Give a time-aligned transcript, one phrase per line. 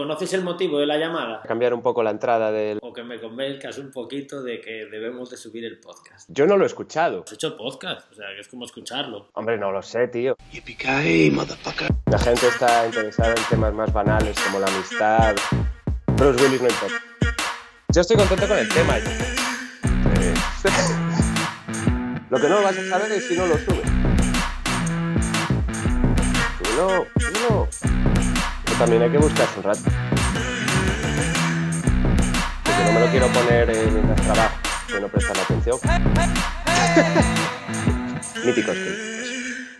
[0.00, 1.42] ¿Conoces el motivo de la llamada?
[1.42, 2.78] Cambiar un poco la entrada del...
[2.80, 6.26] O que me convenzcas un poquito de que debemos de subir el podcast.
[6.32, 7.24] Yo no lo he escuchado.
[7.26, 9.28] Has hecho podcast, o sea, que es como escucharlo.
[9.34, 10.36] Hombre, no lo sé, tío.
[10.48, 15.36] La gente está interesada en temas más banales como la amistad.
[16.16, 17.02] Bruce Willis no importa.
[17.92, 18.96] Yo estoy contento con el tema.
[18.96, 19.02] Eh,
[22.30, 23.86] Lo que no vas a saber es si no lo subes.
[26.56, 27.68] Si no, si no.
[28.80, 29.82] También hay que buscarse un rato.
[32.64, 34.56] Porque no me lo quiero poner eh, mientras trabajo,
[34.88, 35.78] que no prestan atención.
[38.46, 38.78] Míticos.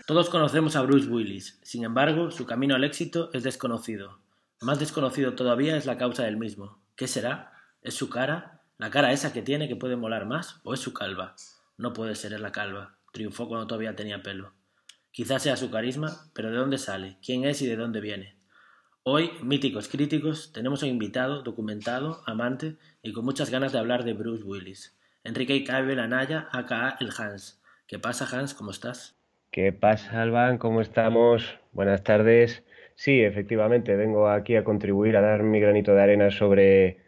[0.05, 4.19] Todos conocemos a Bruce Willis, sin embargo, su camino al éxito es desconocido.
[4.61, 6.77] Más desconocido todavía es la causa del mismo.
[6.95, 7.53] ¿Qué será?
[7.81, 8.61] ¿Es su cara?
[8.77, 10.59] ¿La cara esa que tiene que puede molar más?
[10.61, 11.35] ¿O es su calva?
[11.75, 12.97] No puede ser, es la calva.
[13.13, 14.53] Triunfó cuando todavía tenía pelo.
[15.09, 17.17] Quizás sea su carisma, pero ¿de dónde sale?
[17.25, 18.39] ¿Quién es y de dónde viene?
[19.03, 24.13] Hoy, míticos críticos, tenemos un invitado, documentado, amante y con muchas ganas de hablar de
[24.13, 24.95] Bruce Willis.
[25.23, 27.59] Enrique Cabe Anaya, aka el Hans.
[27.87, 28.53] ¿Qué pasa, Hans?
[28.53, 29.17] ¿Cómo estás?
[29.49, 30.59] ¿Qué pasa, Alban?
[30.59, 31.57] ¿Cómo estamos?
[31.71, 32.63] Buenas tardes.
[32.93, 37.01] Sí, efectivamente, vengo aquí a contribuir, a dar mi granito de arena sobre,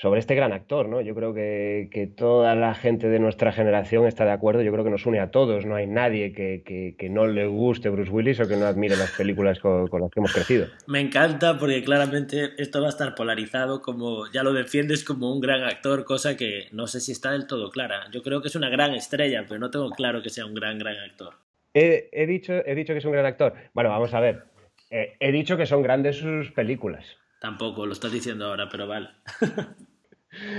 [0.00, 1.00] sobre este gran actor, ¿no?
[1.00, 4.84] Yo creo que, que toda la gente de nuestra generación está de acuerdo, yo creo
[4.84, 8.10] que nos une a todos, no hay nadie que, que- que no le guste Bruce
[8.10, 10.66] Willis o que no admire las películas con, con las que hemos crecido.
[10.86, 15.40] Me encanta porque claramente esto va a estar polarizado como ya lo defiendes como un
[15.40, 18.04] gran actor, cosa que no sé si está del todo clara.
[18.12, 20.78] Yo creo que es una gran estrella, pero no tengo claro que sea un gran,
[20.78, 21.34] gran actor.
[21.74, 23.52] He, he dicho, he dicho que es un gran actor.
[23.74, 24.44] Bueno, vamos a ver.
[24.90, 27.04] Eh, he dicho que son grandes sus películas.
[27.40, 29.10] Tampoco, lo estás diciendo ahora, pero vale.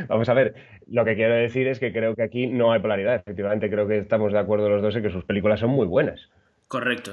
[0.08, 0.56] Vamos a ver,
[0.88, 3.16] lo que quiero decir es que creo que aquí no hay polaridad.
[3.16, 6.30] Efectivamente, creo que estamos de acuerdo los dos en que sus películas son muy buenas.
[6.68, 7.12] Correcto.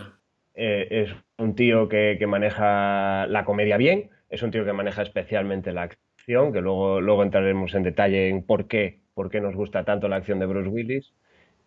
[0.55, 5.03] Eh, es un tío que, que maneja la comedia bien, es un tío que maneja
[5.03, 9.55] especialmente la acción, que luego, luego entraremos en detalle en por qué, por qué nos
[9.55, 11.12] gusta tanto la acción de Bruce Willis.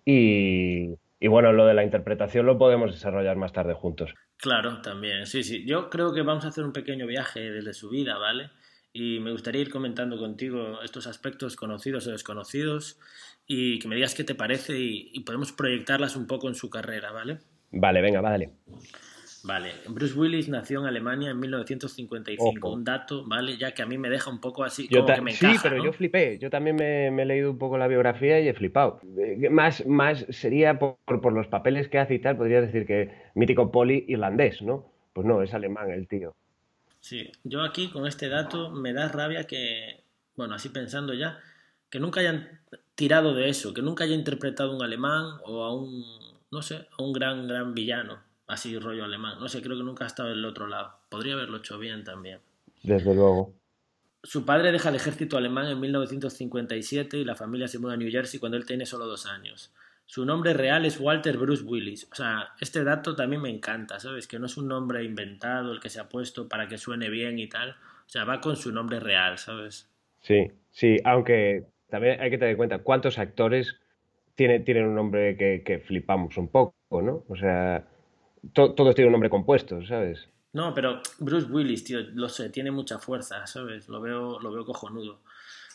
[0.06, 4.14] Y, y bueno, lo de la interpretación lo podemos desarrollar más tarde juntos.
[4.38, 5.26] Claro, también.
[5.26, 5.66] Sí, sí.
[5.66, 8.50] Yo creo que vamos a hacer un pequeño viaje desde su vida, ¿vale?
[8.92, 13.00] Y me gustaría ir comentando contigo estos aspectos conocidos o desconocidos
[13.46, 16.70] y que me digas qué te parece y, y podemos proyectarlas un poco en su
[16.70, 17.40] carrera, ¿vale?
[17.72, 18.52] Vale, venga, vale.
[19.44, 22.68] Vale, Bruce Willis nació en Alemania en 1955.
[22.68, 22.76] Ojo.
[22.76, 23.58] Un dato, ¿vale?
[23.58, 25.64] Ya que a mí me deja un poco así, Yo como que me sí, encaja,
[25.64, 25.86] pero ¿no?
[25.86, 26.38] yo flipé.
[26.40, 29.00] Yo también me, me he leído un poco la biografía y he flipado.
[29.18, 33.12] Eh, Más, más sería por, por los papeles que hace y tal, podría decir que
[33.34, 34.92] mítico poli irlandés, ¿no?
[35.14, 36.36] Pues no, es alemán el tío.
[37.00, 40.04] Sí, yo aquí con este dato me da rabia que,
[40.36, 41.40] bueno, así pensando ya,
[41.90, 42.62] que nunca hayan
[42.96, 46.04] tirado de eso, que nunca haya interpretado un alemán o a un,
[46.52, 49.40] no sé, a un gran, gran villano, así rollo alemán.
[49.40, 51.00] No sé, creo que nunca ha estado del otro lado.
[51.10, 52.40] Podría haberlo hecho bien también.
[52.84, 53.54] Desde luego.
[54.22, 58.12] Su padre deja el ejército alemán en 1957 y la familia se muda a New
[58.12, 59.72] Jersey cuando él tiene solo dos años.
[60.12, 62.10] Su nombre real es Walter Bruce Willis.
[62.12, 64.28] O sea, este dato también me encanta, ¿sabes?
[64.28, 67.38] Que no es un nombre inventado el que se ha puesto para que suene bien
[67.38, 67.70] y tal.
[67.72, 69.88] O sea, va con su nombre real, ¿sabes?
[70.22, 73.76] Sí, sí, aunque también hay que tener en cuenta cuántos actores
[74.34, 77.24] tiene- tienen un nombre que, que flipamos un poco, ¿no?
[77.30, 77.86] O sea,
[78.54, 80.28] to- todos tienen un nombre compuesto, ¿sabes?
[80.54, 83.88] No, pero Bruce Willis, tío, lo sé, tiene mucha fuerza, ¿sabes?
[83.88, 85.22] Lo veo, lo veo cojonudo.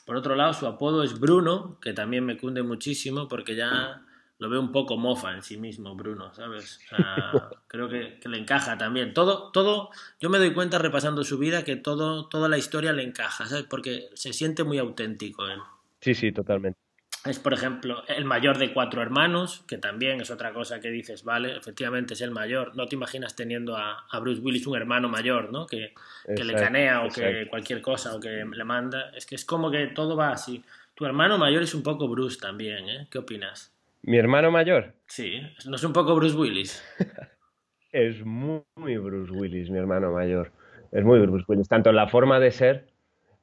[0.05, 4.03] Por otro lado, su apodo es Bruno, que también me cunde muchísimo porque ya
[4.39, 6.81] lo veo un poco mofa en sí mismo, Bruno, ¿sabes?
[6.93, 9.15] O sea, creo que, que le encaja también.
[9.15, 9.91] Todo, todo,
[10.21, 13.65] yo me doy cuenta repasando su vida que todo, toda la historia le encaja, ¿sabes?
[13.69, 15.61] Porque se siente muy auténtico él.
[16.01, 16.79] Sí, sí, totalmente.
[17.25, 21.25] Es, por ejemplo, el mayor de cuatro hermanos, que también es otra cosa que dices,
[21.25, 22.77] vale, efectivamente es el mayor.
[22.77, 25.67] No te imaginas teniendo a, a Bruce Willis un hermano mayor, ¿no?
[25.67, 25.95] Que,
[26.27, 29.11] que le canea o que cualquier cosa o que le manda.
[29.17, 30.63] Es que es como que todo va así.
[30.95, 33.07] Tu hermano mayor es un poco Bruce también, ¿eh?
[33.11, 33.74] ¿Qué opinas?
[34.07, 36.85] Mi hermano mayor Sí, ¿no es un poco Bruce Willis?
[37.93, 40.53] es muy, muy Bruce Willis, mi hermano mayor.
[40.93, 42.87] Es muy Bruce Willis, tanto en la forma de ser,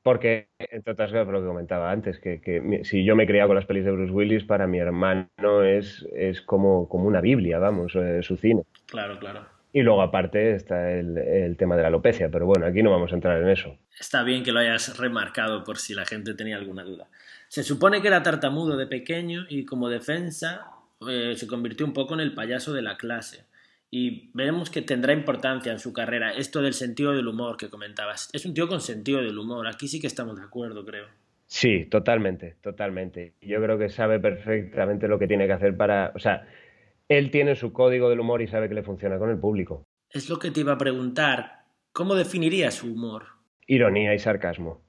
[0.03, 3.49] porque, entre otras cosas, lo que comentaba antes, que, que si yo me he criado
[3.49, 7.57] con las pelis de Bruce Willis, para mi hermano es, es como, como una Biblia,
[7.57, 8.63] vamos, eh, su cine.
[8.85, 9.45] Claro, claro.
[9.73, 13.11] Y luego, aparte, está el, el tema de la alopecia, pero bueno, aquí no vamos
[13.11, 13.77] a entrar en eso.
[13.99, 17.07] Está bien que lo hayas remarcado por si la gente tenía alguna duda.
[17.51, 20.67] Se supone que era tartamudo de pequeño y como defensa
[21.05, 23.43] eh, se convirtió un poco en el payaso de la clase.
[23.89, 28.29] Y veremos que tendrá importancia en su carrera esto del sentido del humor que comentabas.
[28.31, 29.67] Es un tío con sentido del humor.
[29.67, 31.07] Aquí sí que estamos de acuerdo, creo.
[31.45, 33.33] Sí, totalmente, totalmente.
[33.41, 36.13] Yo creo que sabe perfectamente lo que tiene que hacer para...
[36.15, 36.47] O sea,
[37.09, 39.83] él tiene su código del humor y sabe que le funciona con el público.
[40.09, 41.65] Es lo que te iba a preguntar.
[41.91, 43.41] ¿Cómo definirías su humor?
[43.67, 44.80] ironía y sarcasmo.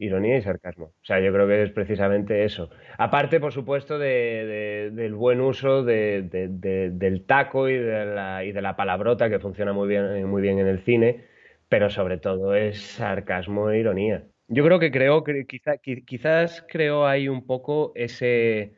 [0.00, 0.86] Ironía y sarcasmo.
[0.86, 2.70] O sea, yo creo que es precisamente eso.
[2.96, 9.28] Aparte, por supuesto, del buen uso del taco y de, la, y de la palabrota
[9.28, 11.26] que funciona muy bien, muy bien en el cine,
[11.68, 14.24] pero sobre todo es sarcasmo e ironía.
[14.48, 18.72] Yo creo que creo, quizá, quizás creo ahí un poco ese,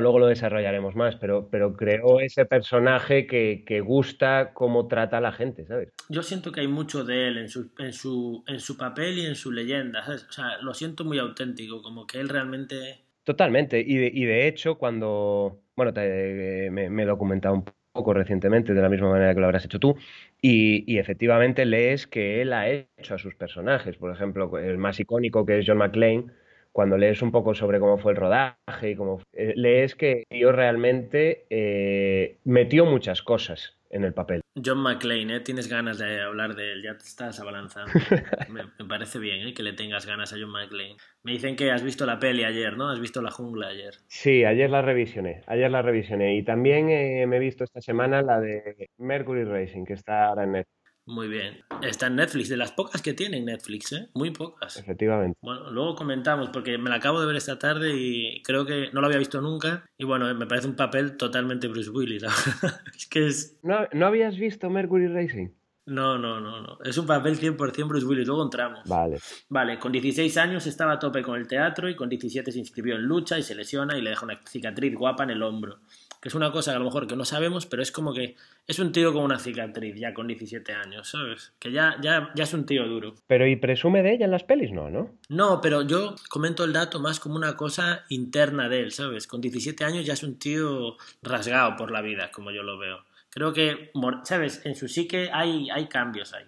[0.00, 5.20] luego lo desarrollaremos más, pero, pero creo ese personaje que, que, gusta cómo trata a
[5.20, 5.90] la gente, ¿sabes?
[6.08, 9.26] Yo siento que hay mucho de él en su, en su, en su papel y
[9.26, 10.24] en su leyenda, ¿sabes?
[10.28, 13.04] O sea, lo siento muy auténtico, como que él realmente...
[13.24, 18.14] Totalmente, y de, y de hecho cuando, bueno, te, me, me, he documentado un poco
[18.14, 19.96] recientemente, de la misma manera que lo habrás hecho tú,
[20.40, 24.98] y, y, efectivamente lees que él ha hecho a sus personajes, por ejemplo, el más
[24.98, 26.26] icónico que es John McClane,
[26.72, 30.52] cuando lees un poco sobre cómo fue el rodaje y cómo eh, lees que yo
[30.52, 34.40] realmente eh, metió muchas cosas en el papel.
[34.64, 35.40] John McClane, ¿eh?
[35.40, 37.92] tienes ganas de hablar de él, ya te estás abalanzando.
[38.48, 39.54] me, me, parece bien ¿eh?
[39.54, 40.96] que le tengas ganas a John McClane.
[41.22, 42.90] Me dicen que has visto la peli ayer, ¿no?
[42.90, 43.94] Has visto La Jungla ayer.
[44.08, 46.36] Sí, ayer la revisioné, ayer la revisioné.
[46.36, 50.44] Y también eh, me he visto esta semana la de Mercury Racing, que está ahora
[50.44, 50.81] en Netflix.
[51.04, 51.64] Muy bien.
[51.82, 54.08] Está en Netflix, de las pocas que tienen Netflix, ¿eh?
[54.14, 54.76] Muy pocas.
[54.76, 55.36] Efectivamente.
[55.42, 59.00] Bueno, luego comentamos, porque me la acabo de ver esta tarde y creo que no
[59.00, 59.84] lo había visto nunca.
[59.98, 62.22] Y bueno, me parece un papel totalmente Bruce Willis.
[62.96, 63.58] es que es...
[63.62, 65.48] ¿No, ¿No habías visto Mercury Racing?
[65.84, 66.78] No, no, no, no.
[66.84, 68.26] Es un papel 100% Bruce Willis.
[68.26, 68.88] Luego entramos.
[68.88, 69.18] Vale.
[69.48, 72.94] Vale, con 16 años estaba a tope con el teatro y con 17 se inscribió
[72.94, 75.80] en lucha y se lesiona y le deja una cicatriz guapa en el hombro
[76.22, 78.36] que es una cosa que a lo mejor que no sabemos, pero es como que
[78.68, 81.52] es un tío con una cicatriz ya con 17 años, ¿sabes?
[81.58, 83.16] Que ya, ya, ya es un tío duro.
[83.26, 84.70] Pero ¿y presume de ella en las pelis?
[84.70, 85.18] No, ¿no?
[85.28, 89.26] No, pero yo comento el dato más como una cosa interna de él, ¿sabes?
[89.26, 93.04] Con 17 años ya es un tío rasgado por la vida, como yo lo veo.
[93.28, 93.90] Creo que,
[94.22, 94.64] ¿sabes?
[94.64, 96.44] En su psique hay, hay cambios ahí.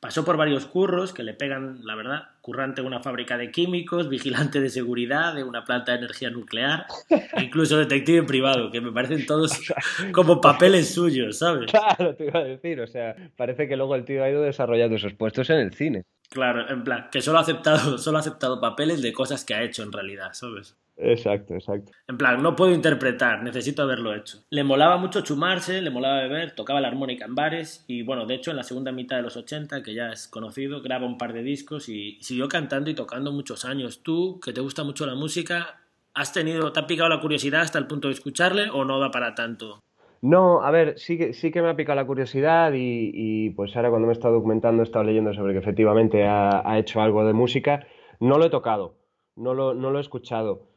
[0.00, 4.08] Pasó por varios curros que le pegan, la verdad, currante de una fábrica de químicos,
[4.10, 8.92] vigilante de seguridad de una planta de energía nuclear, e incluso detective privado, que me
[8.92, 9.58] parecen todos
[10.12, 11.70] como papeles suyos, ¿sabes?
[11.70, 14.96] Claro, te iba a decir, o sea, parece que luego el tío ha ido desarrollando
[14.96, 16.04] esos puestos en el cine.
[16.28, 19.62] Claro, en plan, que solo ha aceptado, solo ha aceptado papeles de cosas que ha
[19.62, 20.76] hecho en realidad, ¿sabes?
[20.98, 21.92] Exacto, exacto.
[22.08, 24.38] En plan, no puedo interpretar, necesito haberlo hecho.
[24.48, 28.34] Le molaba mucho chumarse, le molaba beber, tocaba la armónica en bares y bueno, de
[28.34, 31.34] hecho en la segunda mitad de los 80, que ya es conocido, graba un par
[31.34, 34.02] de discos y siguió cantando y tocando muchos años.
[34.02, 35.80] Tú, que te gusta mucho la música,
[36.14, 39.10] ¿has tenido, te ha picado la curiosidad hasta el punto de escucharle o no da
[39.10, 39.82] para tanto?
[40.22, 43.76] No, a ver, sí que, sí que me ha picado la curiosidad y, y pues
[43.76, 47.02] ahora cuando me he estado documentando he estado leyendo sobre que efectivamente ha, ha hecho
[47.02, 47.86] algo de música.
[48.18, 48.96] No lo he tocado,
[49.36, 50.74] no lo, no lo he escuchado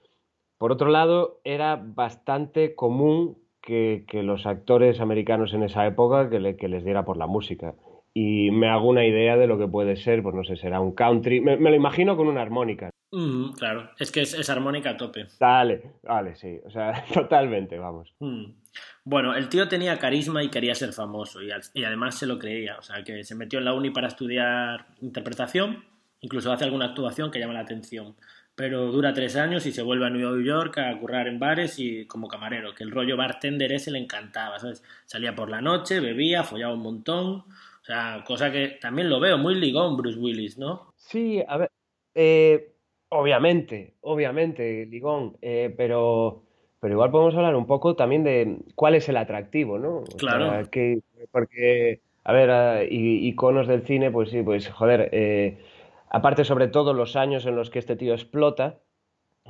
[0.60, 6.40] por otro lado, era bastante común que, que los actores americanos en esa época que,
[6.42, 7.76] le, que, les diera por la música.
[8.14, 10.92] Y me hago una idea de lo que puede ser, pues no sé, será un
[10.92, 11.40] country.
[11.40, 12.90] Me, me lo imagino con una armónica.
[13.12, 15.28] Mm, claro, es que es, es, armónica a tope.
[15.40, 18.14] Dale, vale, sí, o sea, totalmente, vamos.
[18.20, 18.52] Mm.
[19.06, 22.38] Bueno, el tío tenía carisma y quería ser famoso, y, al, y además se lo
[22.38, 25.86] creía, o sea, que se metió en la uni para estudiar interpretación,
[26.20, 28.18] incluso hace alguna actuación que llama la atención
[28.60, 32.06] pero dura tres años y se vuelve a New York a currar en bares y
[32.08, 34.84] como camarero, que el rollo bartender ese le encantaba, ¿sabes?
[35.06, 39.38] Salía por la noche, bebía, follaba un montón, o sea, cosa que también lo veo
[39.38, 40.94] muy ligón Bruce Willis, ¿no?
[40.98, 41.72] Sí, a ver,
[42.14, 42.74] eh,
[43.08, 46.44] obviamente, obviamente, ligón, eh, pero,
[46.82, 50.00] pero igual podemos hablar un poco también de cuál es el atractivo, ¿no?
[50.00, 50.50] O claro.
[50.50, 51.00] Sea, que,
[51.32, 55.60] porque, a ver, uh, iconos del cine, pues sí, pues joder, eh,
[56.10, 58.80] aparte sobre todo los años en los que este tío explota,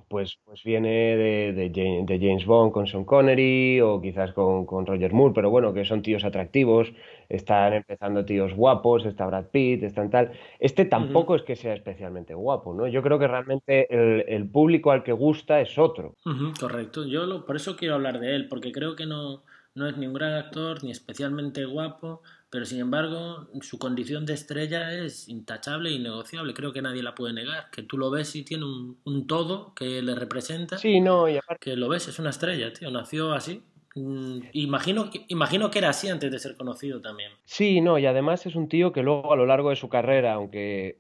[0.07, 4.65] pues, pues viene de, de, James, de, James Bond con Sean Connery o quizás con,
[4.65, 6.93] con, Roger Moore, pero bueno, que son tíos atractivos,
[7.27, 10.31] están empezando tíos guapos, está Brad Pitt, están tal.
[10.59, 11.39] Este tampoco uh -huh.
[11.39, 12.87] es que sea especialmente guapo, ¿no?
[12.87, 16.15] Yo creo que realmente el, el público al que gusta es otro.
[16.25, 19.43] Uh -huh, correcto, yo lo, por eso quiero hablar de él, porque creo que no,
[19.75, 24.33] no es ni un gran actor, ni especialmente guapo, pero sin embargo su condición de
[24.33, 28.35] estrella es intachable e innegociable, creo que nadie la puede negar, que tú lo ves
[28.35, 31.71] y tiene un, un todo que le representa, sí, no, y aparte...
[31.71, 33.63] que lo ves, es una estrella, tío, nació así.
[33.95, 37.31] Mm, imagino, imagino que era así antes de ser conocido también.
[37.45, 40.33] Sí, no, y además es un tío que luego a lo largo de su carrera,
[40.33, 40.97] aunque,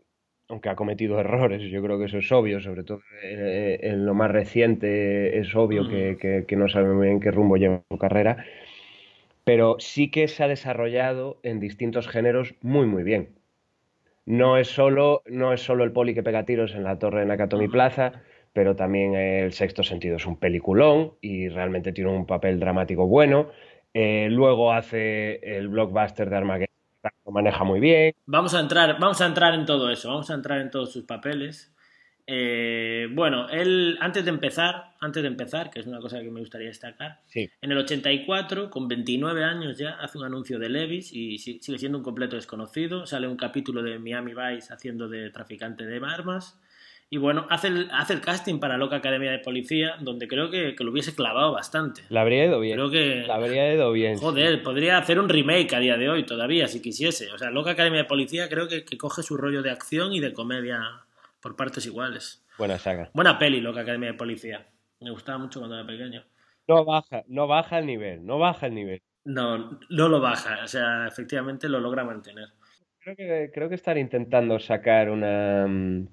[0.47, 4.13] aunque ha cometido errores, yo creo que eso es obvio, sobre todo en, en lo
[4.13, 5.89] más reciente es obvio mm.
[5.89, 8.43] que, que, que, no sabe muy bien qué rumbo lleva su carrera,
[9.49, 13.39] pero sí que se ha desarrollado en distintos géneros muy, muy bien.
[14.27, 17.25] No es solo, no es solo el poli que pega tiros en la torre de
[17.25, 18.21] Nakatomi Plaza,
[18.53, 23.49] pero también el sexto sentido es un peliculón y realmente tiene un papel dramático bueno.
[23.95, 26.67] Eh, luego hace el blockbuster de Armageddon
[27.25, 28.13] lo maneja muy bien.
[28.27, 31.05] Vamos a entrar, vamos a entrar en todo eso, vamos a entrar en todos sus
[31.05, 31.73] papeles.
[32.31, 36.39] Eh, bueno, él, antes de empezar, antes de empezar, que es una cosa que me
[36.41, 37.49] gustaría destacar, Sí.
[37.59, 41.79] en el 84, con 29 años ya, hace un anuncio de Levis y si- sigue
[41.79, 43.07] siendo un completo desconocido.
[43.07, 46.59] Sale un capítulo de Miami Vice haciendo de traficante de armas.
[47.11, 50.75] Y bueno, hace el, hace el casting para Loca Academia de Policía, donde creo que,
[50.75, 52.03] que lo hubiese clavado bastante.
[52.09, 52.75] Le habría ido bien.
[52.75, 54.15] Creo que, Le habría ido bien.
[54.19, 54.23] sí.
[54.23, 57.31] joder, podría hacer un remake a día de hoy todavía, si quisiese.
[57.31, 60.19] O sea, Loca Academia de Policía creo que, que coge su rollo de acción y
[60.19, 60.79] de comedia
[61.41, 62.45] por partes iguales.
[62.57, 63.09] Buena saga.
[63.13, 64.67] Buena peli, Loca Academia de Policía.
[64.99, 66.23] Me gustaba mucho cuando era pequeño.
[66.67, 69.01] No baja, no baja el nivel, no baja el nivel.
[69.25, 72.49] No, no lo baja, o sea, efectivamente lo logra mantener.
[72.99, 75.65] Creo que, creo que están intentando sacar una...
[75.67, 76.07] mm,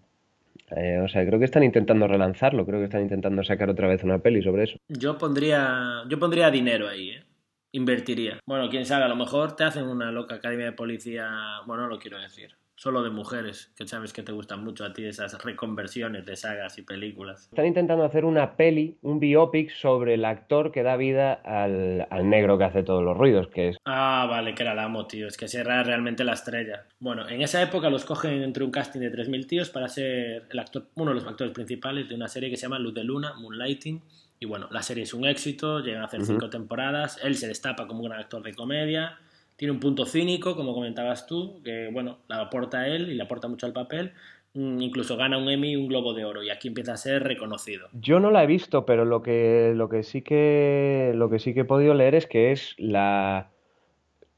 [0.77, 4.03] eh, o sea, creo que están intentando relanzarlo, creo que están intentando sacar otra vez
[4.03, 4.79] una peli sobre eso.
[4.89, 7.25] Yo pondría, yo pondría dinero ahí, ¿eh?
[7.73, 8.41] Invertiría.
[8.47, 11.29] Bueno, quién sabe, a lo mejor te hacen una loca academia de policía,
[11.67, 14.93] bueno, no lo quiero decir, solo de mujeres, que sabes que te gustan mucho a
[14.93, 17.45] ti esas reconversiones de sagas y películas.
[17.51, 22.29] Están intentando hacer una peli, un biopic sobre el actor que da vida al, al
[22.29, 23.77] negro que hace todos los ruidos, que es...
[23.87, 26.85] Ah, vale, que era el amo, tío, es que ese era realmente la estrella.
[27.01, 30.59] Bueno, en esa época los cogen entre un casting de 3.000 tíos para ser el
[30.59, 33.33] actor, uno de los actores principales de una serie que se llama Luz de Luna,
[33.39, 34.03] Moonlighting.
[34.39, 36.33] Y bueno, la serie es un éxito, llegan a hacer Ujú.
[36.33, 39.19] cinco temporadas, él se destapa como un gran actor de comedia,
[39.57, 43.49] tiene un punto cínico, como comentabas tú, que bueno, la aporta él y le aporta
[43.49, 44.13] mucho al papel,
[44.55, 47.23] Mm, incluso gana un Emmy y un Globo de Oro y aquí empieza a ser
[47.25, 47.89] reconocido.
[47.93, 51.53] Yo no la he visto, pero lo que, lo que sí que, lo que sí
[51.53, 53.51] que he podido leer es que es la,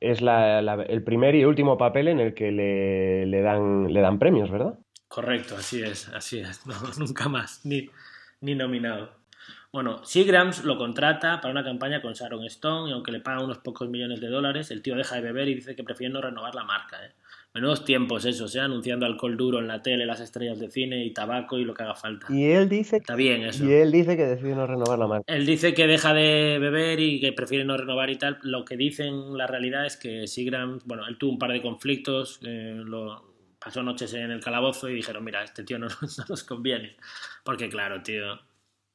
[0.00, 4.00] es la, la- el primer y último papel en el que le, le dan, le
[4.00, 4.78] dan premios, ¿verdad?
[5.08, 6.62] Correcto, así es, así es.
[6.66, 7.88] No, nunca más, ni,
[8.40, 9.17] ni nominado.
[9.70, 13.58] Bueno, Seagrams lo contrata para una campaña con Sharon Stone y aunque le pagan unos
[13.58, 16.54] pocos millones de dólares, el tío deja de beber y dice que prefiere no renovar
[16.54, 17.04] la marca.
[17.04, 17.10] ¿eh?
[17.52, 18.60] Menudos tiempos esos, ¿eh?
[18.60, 21.82] anunciando alcohol duro en la tele, las estrellas de cine y tabaco y lo que
[21.82, 22.26] haga falta.
[22.30, 23.62] Y él dice, Está bien eso.
[23.62, 25.34] y él dice que decide no renovar la marca.
[25.34, 28.38] Él dice que deja de beber y que prefiere no renovar y tal.
[28.42, 32.40] Lo que dicen la realidad es que Seagrams, bueno, él tuvo un par de conflictos,
[32.42, 33.22] eh, lo,
[33.58, 36.96] pasó noches en el calabozo y dijeron, mira, este tío no, no nos conviene.
[37.44, 38.40] Porque claro, tío,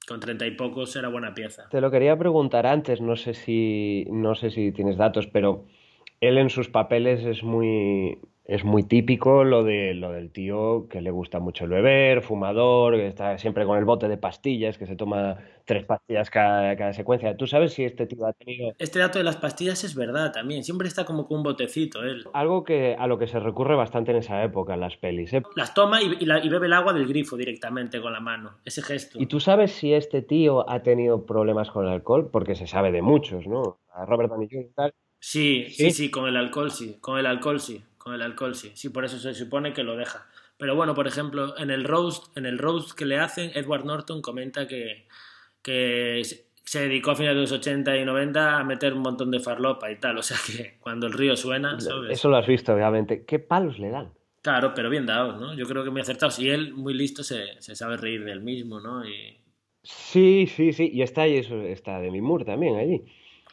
[0.08, 1.68] con treinta y pocos era buena pieza.
[1.70, 5.66] Te lo quería preguntar antes, no sé si, no sé si tienes datos, pero
[6.22, 11.00] él en sus papeles es muy, es muy típico lo de, lo del tío que
[11.02, 14.86] le gusta mucho el beber, fumador, que está siempre con el bote de pastillas, que
[14.86, 17.38] se toma tres pastillas cada, cada secuencia.
[17.38, 20.64] ¿Tú sabes si este tío ha tenido Este dato de las pastillas es verdad también.
[20.66, 22.26] Siempre está como con un botecito él.
[22.34, 25.42] algo que, a lo que se recurre bastante en esa época en las pelis, ¿eh?
[25.56, 28.58] Las toma y, y la- y bebe el agua del grifo directamente con la mano.
[28.66, 29.20] Ese gesto.
[29.22, 32.30] ¿Y tú sabes si este tío ha tenido problemas con el alcohol?
[32.30, 33.80] Porque se sabe de muchos, ¿no?
[33.94, 34.66] A Robert Downey Jr.
[34.70, 34.94] y tal.
[35.26, 35.86] Sí, ¿Sí?
[35.86, 38.90] sí, sí, con el alcohol sí, con el alcohol sí, con el alcohol sí, sí,
[38.90, 40.28] por eso se supone que lo deja.
[40.58, 44.22] Pero bueno, por ejemplo, en el roast, en el roast que le hacen, Edward Norton
[44.22, 45.08] comenta que,
[45.62, 49.40] que se- dedicó a finales de los 80 y 90 a meter un montón de
[49.40, 52.12] farlopa y tal, o sea que cuando el río suena, ¿sabes?
[52.12, 53.24] Eso lo has visto, obviamente.
[53.26, 54.12] ¿Qué palos le dan?
[54.42, 55.54] Claro, pero bien dados, ¿no?
[55.54, 56.38] Yo creo que muy acertados.
[56.40, 59.08] Y él, muy listo, se, se sabe reír del mismo, ¿no?
[59.08, 59.38] Y
[59.84, 60.90] Sí, sí, sí.
[60.94, 63.04] Y está ahí, eso, está Demi Moore también allí.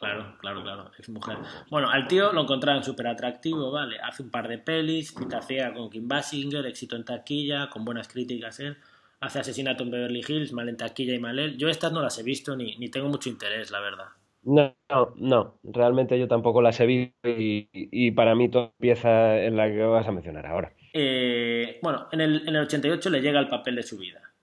[0.01, 1.37] Claro, claro, claro, es mujer.
[1.69, 3.97] Bueno, al tío lo encontraron súper atractivo, ¿vale?
[3.99, 8.07] Hace un par de pelis, cita ciega con Kim Basinger, éxito en taquilla, con buenas
[8.07, 8.77] críticas él.
[9.19, 11.55] Hace asesinato en Beverly Hills, mal en taquilla y mal él.
[11.55, 14.07] Yo estas no las he visto ni, ni tengo mucho interés, la verdad.
[14.41, 15.59] No, no, no.
[15.61, 19.83] Realmente yo tampoco las he visto y, y para mí todo empieza en la que
[19.83, 20.73] vas a mencionar ahora.
[20.93, 24.33] Eh, bueno, en el, en el 88 le llega el papel de su vida.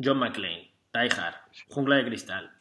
[0.00, 1.34] John McClane, Die Hard,
[1.68, 2.52] Jungla de Cristal.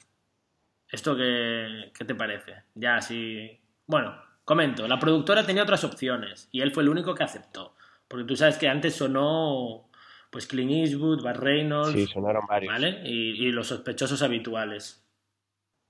[0.91, 2.63] ¿Esto qué, qué te parece?
[2.75, 3.60] Ya así...
[3.86, 4.15] Bueno,
[4.46, 7.75] comento, la productora tenía otras opciones y él fue el único que aceptó.
[8.08, 9.89] Porque tú sabes que antes sonó
[10.29, 12.74] pues Clint Eastwood, Burt Reynolds, Sí, sonaron varios.
[12.74, 13.01] ¿vale?
[13.06, 15.03] Y, y los sospechosos habituales.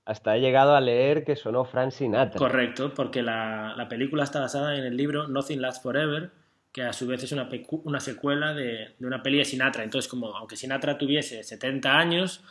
[0.04, 2.38] Hasta he llegado a leer que sonó Frank Sinatra.
[2.38, 6.30] Correcto, porque la, la película está basada en el libro Nothing Lasts Forever,
[6.72, 7.48] que a su vez es una,
[7.84, 9.84] una secuela de, de una peli de Sinatra.
[9.84, 12.42] Entonces, como aunque Sinatra tuviese 70 años,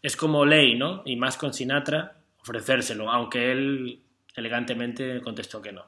[0.00, 1.02] es como ley, ¿no?
[1.04, 4.00] Y más con Sinatra, ofrecérselo, aunque él
[4.34, 5.84] elegantemente contestó que no.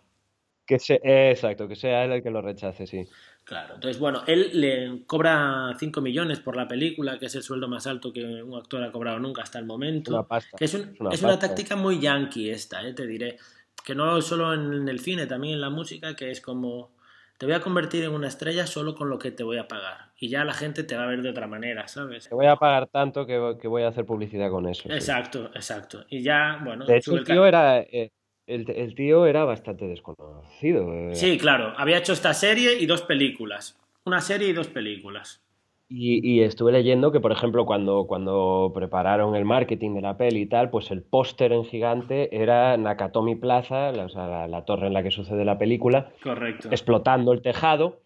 [0.67, 3.07] Que se- exacto, que sea él el que lo rechace, sí.
[3.45, 7.69] Claro, entonces bueno, él le cobra 5 millones por la película, que es el sueldo
[7.69, 10.13] más alto que un actor ha cobrado nunca hasta el momento.
[10.15, 10.57] Una pasta.
[10.57, 13.37] Que es, un- Es una es una táctica muy yankee esta, eh, te diré.
[13.85, 16.93] Que no solo en el cine, también en la música, que es como,
[17.39, 20.13] te voy a convertir en una estrella solo con lo que te voy a pagar.
[20.19, 22.29] Y ya la gente te va a ver de otra manera, ¿sabes?
[22.29, 24.85] Te voy a pagar tanto que, que voy a hacer publicidad con eso.
[24.85, 24.93] sí.
[24.93, 26.05] Exacto, exacto.
[26.09, 28.13] Y ya, bueno, De hecho, el tío era, eh,
[28.47, 30.93] el, tío era bastante desconocido.
[30.95, 31.15] Eh.
[31.15, 31.75] Sí, claro.
[31.77, 33.79] Había hecho esta serie y dos películas.
[34.05, 35.44] Una serie y dos películas.
[35.87, 40.47] Y, estuve leyendo que, por ejemplo, cuando, cuando prepararon el marketing de la peli y
[40.47, 45.11] tal, pues el póster en gigante era Nakatomi Plaza, la, la, torre en la que
[45.11, 46.69] sucede la película, Correcto.
[46.71, 48.01] explotando el tejado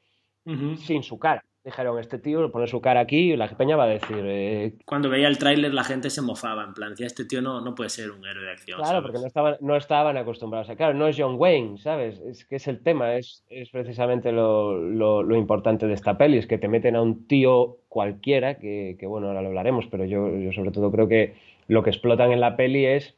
[0.77, 3.89] sin su cara dijeron, este tío pone su cara aquí y la peña va a
[3.89, 4.23] decir...
[4.23, 7.61] Eh, Cuando veía el tráiler la gente se mofaba, en plan, decía, este tío no,
[7.61, 8.81] no puede ser un héroe de acción.
[8.81, 10.77] Claro, porque no estaban, no estaban acostumbrados a...
[10.77, 12.21] Claro, no es John Wayne, ¿sabes?
[12.21, 16.47] Es que es el tema, es, es precisamente lo, lo, importante de esta peli, es
[16.47, 20.35] que te meten a un tío cualquiera, que, que bueno, ahora lo hablaremos, pero yo,
[20.37, 23.15] yo sobre todo creo que lo que explotan en la peli es,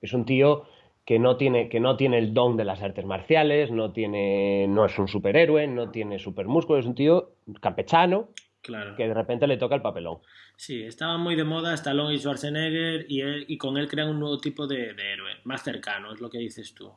[0.00, 0.64] es un tío
[1.06, 4.84] que no tiene, que no tiene el don de las artes marciales, no, tiene, no
[4.84, 8.96] es un superhéroe, no tiene supermúsculo, es un tío campechano claro.
[8.96, 10.18] que de repente le toca el papelón.
[10.56, 13.22] Sí, estaba muy de moda Stallone y Schwarzenegger y,
[13.52, 16.74] y con él crean un nuevo tipo de, héroe, más cercano, es lo que dices
[16.74, 16.92] tú.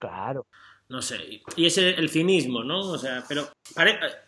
[0.00, 0.46] Claro.
[0.88, 2.80] No sé, y es el, cinismo, ¿no?
[2.80, 3.44] O sea, pero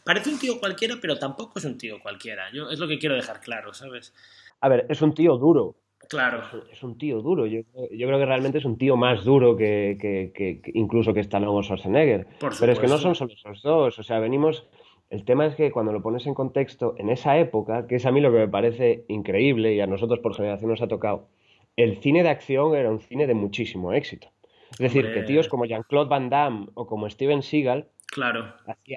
[0.04, 2.50] parece un tío cualquiera, pero tampoco es un tío cualquiera.
[2.52, 4.14] Yo, es lo que quiero dejar claro, ¿sabes?
[4.60, 5.76] A ver, es un tío duro,
[6.08, 6.42] Claro.
[6.70, 7.46] Es, un tío duro.
[7.46, 11.62] Yo, creo que realmente es un tío más duro que, que, incluso que Stallone o
[11.62, 12.26] Schwarzenegger.
[12.38, 13.98] Pero es que no son solo esos dos.
[13.98, 14.66] O sea, venimos.
[15.08, 18.10] El tema es que cuando lo pones en contexto, en esa época, que es a
[18.10, 21.28] mí lo que me parece increíble y a nosotros por generación nos ha tocado,
[21.76, 24.28] el cine de acción era un cine de muchísimo éxito.
[24.72, 28.52] Es decir, que tíos como Jean-Claude Van Damme o como Steven Seagal claro.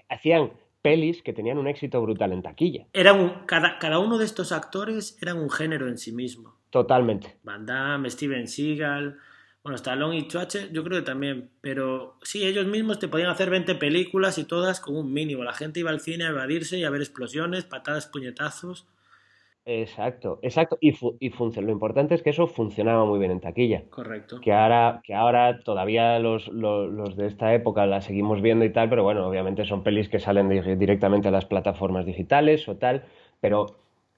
[0.10, 0.52] hacían
[0.90, 2.88] pelis que tenían un éxito brutal en taquilla.
[2.94, 6.56] Era un, cada, cada uno de estos actores era un género en sí mismo.
[6.70, 7.38] Totalmente.
[7.44, 9.18] Van Damme, Steven Seagal,
[9.64, 13.50] bueno, Stallone y Chuache, yo creo que también, pero sí, ellos mismos te podían hacer
[13.50, 15.44] 20 películas y todas con un mínimo.
[15.44, 18.88] La gente iba al cine a evadirse y a ver explosiones, patadas, puñetazos.
[19.72, 20.80] Exacto, exacto.
[20.82, 23.84] Y, y lo importante es que eso funcionaba muy bien en taquilla.
[23.92, 24.42] Correcto.
[24.42, 28.90] Que ahora, que ahora todavía los, los, de esta época la seguimos viendo y tal,
[28.90, 33.04] pero bueno, obviamente son pelis que salen directamente a las plataformas digitales o tal,
[33.42, 33.68] pero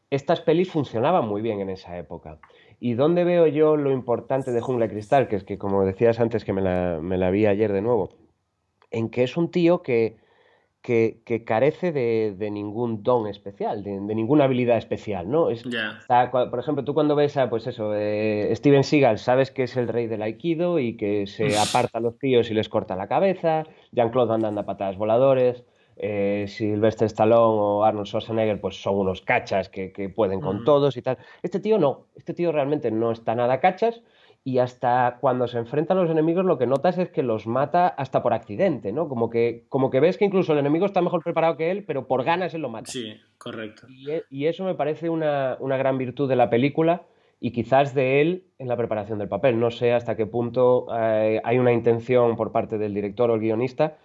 [0.10, 2.40] estas pelis funcionaban muy bien en esa época.
[2.80, 5.28] ¿Y dónde veo yo lo importante de Jungla Cristal?
[5.28, 8.12] Que es que, como decías antes, que me la, vi ayer de nuevo,
[8.90, 10.16] en que es un tío que,
[10.82, 15.50] que, carece de, ningún don especial, de, ninguna habilidad especial, ¿no?
[15.50, 19.78] Es, por ejemplo, tú cuando ves a, pues eso, eh, Steven Seagal, sabes que es
[19.78, 23.08] el rey del Aikido y que se aparta a los tíos y les corta la
[23.08, 25.64] cabeza, Jean-Claude anda a patadas voladores,
[25.98, 31.04] eh, Sylvester Stallone o Arnold Schwarzenegger pues son unos cachas que, pueden con todos y
[31.04, 31.20] tal.
[31.44, 34.02] Este tío no, este tío realmente no está nada cachas
[34.44, 37.88] y hasta cuando se enfrentan a los enemigos lo que notas es que los mata
[37.88, 39.08] hasta por accidente, ¿no?
[39.08, 42.08] Como que, como que ves que incluso el enemigo está mejor preparado que él, pero
[42.08, 42.90] por ganas él lo mata.
[42.90, 43.88] Sí, correcto.
[43.88, 47.04] Y, e, eso me parece una, gran virtud de la película
[47.40, 49.60] y quizás de él en la preparación del papel.
[49.60, 53.42] No sé hasta qué punto eh, hay una intención por parte del director o el
[53.42, 53.98] guionista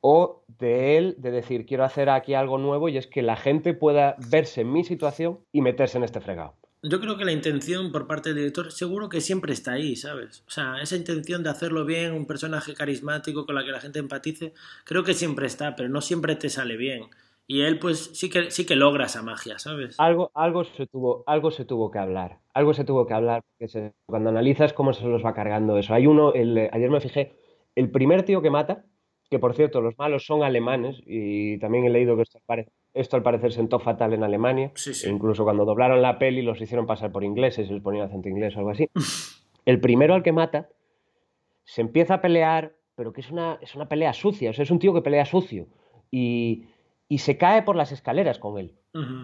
[0.00, 3.74] o de él de decir quiero hacer aquí algo nuevo y es que la gente
[3.74, 6.54] pueda verse en mi situación y meterse en este fregado.
[6.82, 10.44] Yo creo que la intención por parte del director seguro que siempre está ahí, ¿sabes?
[10.46, 13.98] O sea, esa intención de hacerlo bien, un personaje carismático con la que la gente
[13.98, 14.52] empatice,
[14.84, 17.04] creo que siempre está, pero no siempre te sale bien.
[17.48, 19.98] Y él pues sí que sí que logra esa magia, ¿sabes?
[19.98, 23.42] Algo algo se tuvo algo se tuvo que hablar, algo se tuvo que hablar
[24.06, 25.94] cuando analizas cómo se los va cargando eso.
[25.94, 27.36] Hay uno ayer me fijé,
[27.74, 28.84] el primer tío que mata
[29.30, 32.22] que por cierto, los malos son alemanes y también he leído que
[32.94, 34.72] esto, al parecer sentó fatal en Alemania.
[35.04, 38.56] E incluso cuando doblaron la peli los hicieron pasar por ingleses, les ponían acento inglés
[38.56, 38.88] o algo así.
[39.66, 40.68] El primero al que mata
[41.64, 44.70] se empieza a pelear, pero que es una, es una pelea sucia, o sea, es
[44.70, 45.66] un tío que pelea sucio
[46.10, 46.64] y,
[47.18, 48.74] se cae por las escaleras con él.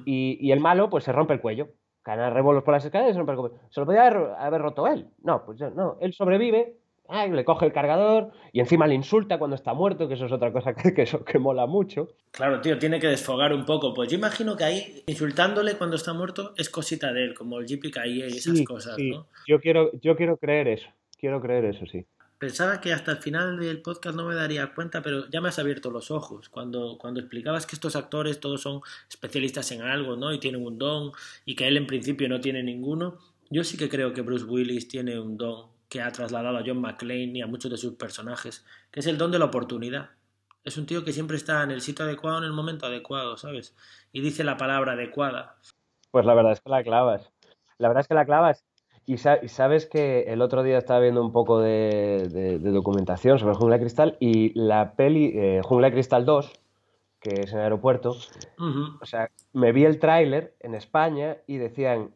[0.05, 1.69] y, el malo pues se rompe el cuello.
[2.03, 3.25] Cae revolos por las escaleras y se.
[3.71, 5.09] ¿Se lo podía haber, haber roto él?
[5.23, 5.97] No, pues no.
[6.01, 6.77] Él sobrevive,
[7.09, 10.53] le coge el cargador y encima le insulta cuando está muerto, que eso es otra
[10.53, 12.09] cosa que, que, mola mucho.
[12.31, 13.93] Claro, tío, tiene que desfogar un poco.
[13.93, 17.67] Pues yo imagino que ahí, insultándole cuando está muerto, es cosita de él, como el
[17.67, 19.27] JPKI y esas cosas, ¿no?
[19.47, 20.89] Yo quiero, yo quiero creer eso,
[21.19, 22.07] quiero creer eso, sí.
[22.39, 25.59] Pensaba que hasta el final del podcast no me daría cuenta, pero ya me has
[25.59, 26.49] abierto los ojos.
[26.49, 30.33] Cuando, cuando explicabas que estos actores todos son especialistas en algo, ¿no?
[30.33, 31.13] Y tienen un don,
[31.45, 33.19] y que él en principio no tiene ninguno,
[33.51, 36.81] yo sí que creo que Bruce Willis tiene un don que ha trasladado a John
[36.81, 40.11] McClane y a muchos de sus personajes, que es el don de la oportunidad.
[40.65, 43.77] Es un tío que siempre está en el sitio adecuado en el momento adecuado, ¿sabes?
[44.13, 45.57] Y dice la palabra adecuada.
[46.11, 47.31] Pues la verdad es que la clavas.
[47.79, 48.65] La verdad es que la clavas.
[49.07, 54.17] Y, sabes que el otro día estaba viendo un poco de, documentación sobre Jungla Cristal
[54.19, 56.53] y la peli eh, Jungla Cristal 2,
[57.21, 58.17] que es en el aeropuerto,
[58.59, 62.15] o sea, me vi el tráiler en España y decían,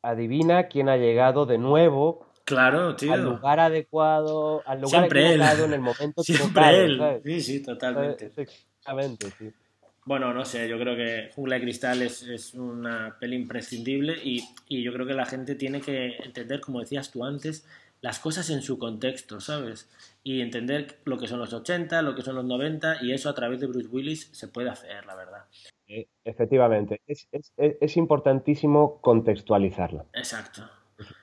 [0.00, 3.12] adivina quién ha llegado de nuevo Claro, tío.
[3.12, 5.42] Al lugar adecuado, al lugar Siempre él.
[5.42, 6.98] en el momento Siempre equivocado, él.
[6.98, 7.22] ¿sabes?
[7.24, 8.26] Sí, sí, totalmente.
[8.26, 9.50] Exactamente, sí.
[10.04, 14.44] Bueno, no sé, yo creo que Jungla de Cristal es, es una peli imprescindible y,
[14.68, 17.66] y yo creo que la gente tiene que entender, como decías tú antes,
[18.02, 19.88] las cosas en su contexto, ¿sabes?
[20.22, 23.34] Y entender lo que son los 80, lo que son los 90 y eso a
[23.34, 25.44] través de Bruce Willis se puede hacer, la verdad.
[25.88, 30.04] Eh, Efectivamente, es, es- es- es importantísimo contextualizarla.
[30.12, 30.68] Exacto.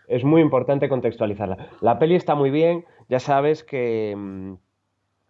[0.07, 1.69] Es muy importante contextualizarla.
[1.81, 4.53] La peli está muy bien, ya sabes que, mm,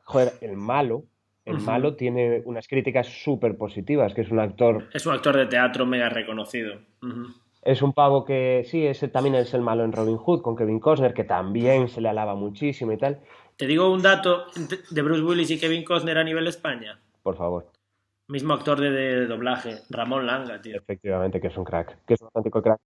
[0.03, 1.03] joder, el malo,
[1.45, 5.45] el malo tiene unas críticas súper positivas, que es un actor, Es un actor de
[5.45, 6.75] teatro mega reconocido.
[7.63, 10.79] Es un pavo que, sí, ese también es el malo en Robin Hood, con Kevin
[10.79, 13.19] Costner, que también se le alaba muchísimo y tal.
[13.57, 14.45] Te digo un dato
[14.89, 16.99] de Bruce Willis y Kevin Costner a nivel España.
[17.21, 17.67] Por favor,
[18.27, 20.77] Mismo actor de, de doblaje, Ramón Langa, tío.
[20.77, 22.79] efectivamente que es un crack, que es un auténtico crack.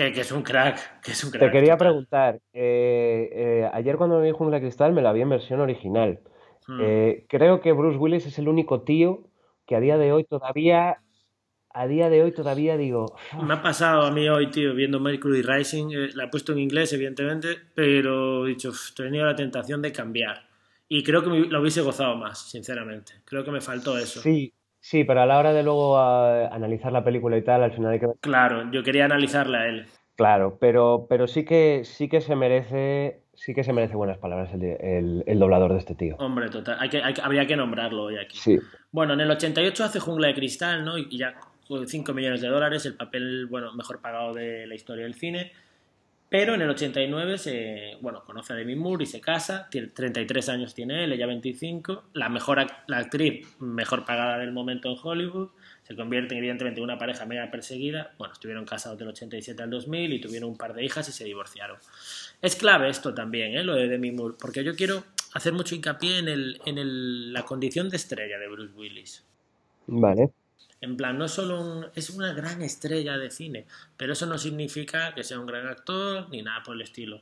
[0.00, 1.42] Que, que es un crack, que es un crack.
[1.42, 5.20] Te quería preguntar, eh, eh, ayer cuando me vi Jungla de Cristal me la vi
[5.20, 6.20] en versión original.
[6.68, 6.80] Mm.
[6.80, 9.24] Eh, creo que Bruce Willis es el único tío
[9.66, 11.02] que a día de hoy todavía,
[11.68, 15.42] a día de hoy todavía digo, Me ha pasado a mí hoy, tío, viendo Mercury
[15.42, 15.90] Rising.
[16.14, 19.92] la he puesto en inglés, evidentemente, pero he dicho, "Uf, he tenido la tentación de
[19.92, 20.48] cambiar.
[20.88, 23.12] Y creo que me, lo hubiese gozado más, sinceramente.
[23.26, 24.22] Creo que me faltó eso.
[24.22, 27.92] sí, sí, pero a la hora de luego analizar la película y tal, al final
[27.92, 29.86] hay que ver, Claro, yo quería analizarla a él.
[30.16, 34.52] claro, pero, pero sí que, sí que se merece, sí que se merece buenas palabras
[34.52, 36.16] el, el- el doblador de este tío.
[36.18, 36.76] Hombre, total.
[36.80, 38.36] Hay que, hay habría que nombrarlo hoy aquí.
[38.36, 38.58] Sí,
[38.92, 40.98] Bueno, en el 88 hace Jungla de Cristal, ¿no?
[40.98, 41.34] Y ya
[41.68, 45.52] con 5 millones de dólares, el papel, bueno, mejor pagado de la historia del cine.
[46.30, 50.48] Pero en el 89 se, bueno, conoce a Demi Moore y se casa, tiene 33
[50.48, 55.48] años tiene él, ella 25, la mejor la actriz mejor pagada del momento en Hollywood,
[55.82, 60.12] se convierte evidentemente en una pareja mega perseguida, bueno, estuvieron casados del 87 al 2000
[60.12, 61.78] y tuvieron un par de hijas y se divorciaron.
[62.40, 63.64] Es clave esto también, ¿eh?
[63.64, 65.02] lo de Demi Moore, porque yo quiero
[65.34, 69.24] hacer mucho hincapié en, el, en el- la condición de estrella de Bruce Willis.
[69.88, 70.30] vale.
[70.80, 73.66] En plan, no es solo un, es una gran estrella de cine,
[73.96, 77.20] pero eso no significa que sea un gran actor ni nada por el estilo.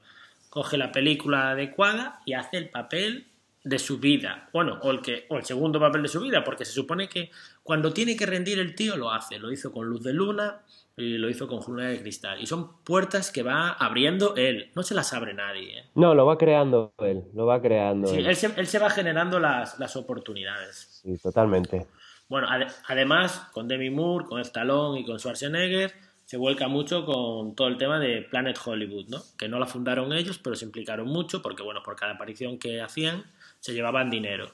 [0.48, 3.26] Coge la película adecuada y hace el papel
[3.64, 4.48] de su vida.
[4.52, 7.30] Bueno, o el, que, o el segundo papel de su vida, porque se supone que
[7.62, 9.38] cuando tiene que rendir el tío lo hace.
[9.38, 10.60] Lo hizo con Luz de Luna
[10.96, 12.40] y lo hizo con Jungla de Cristal.
[12.40, 15.80] Y son puertas que va abriendo él, no se las abre nadie.
[15.80, 15.84] ¿eh?
[15.96, 18.26] No, lo va creando él, lo va creando Sí, él.
[18.26, 21.00] él, se, él se va generando las, las oportunidades.
[21.02, 21.86] Sí, totalmente.
[22.28, 27.54] Bueno, ade- además, con Demi Moore, con Stallone y con Schwarzenegger, se vuelca mucho con
[27.54, 29.22] todo el tema de Planet Hollywood, ¿no?
[29.38, 32.82] Que no la fundaron ellos, pero se implicaron mucho porque, bueno, por cada aparición que
[32.82, 33.24] hacían
[33.60, 34.52] se llevaban dinero.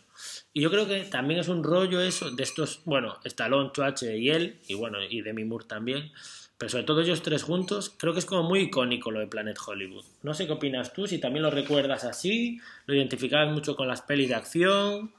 [0.53, 4.31] Y yo creo que también es un rollo eso de estos, bueno, Stallone, Schwarzenegger y
[4.31, 6.13] él, y bueno, y Demi Moore también,
[6.57, 9.59] pero sobre todo ellos tres juntos, creo que es como muy icónico lo de Planet
[9.67, 10.05] Hollywood.
[10.23, 14.03] No sé qué opinas tú, si también lo recuerdas así, lo identificabas mucho con las
[14.03, 15.13] pelis de acción.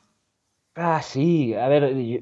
[0.78, 2.20] Ah, sí, a ver, yo,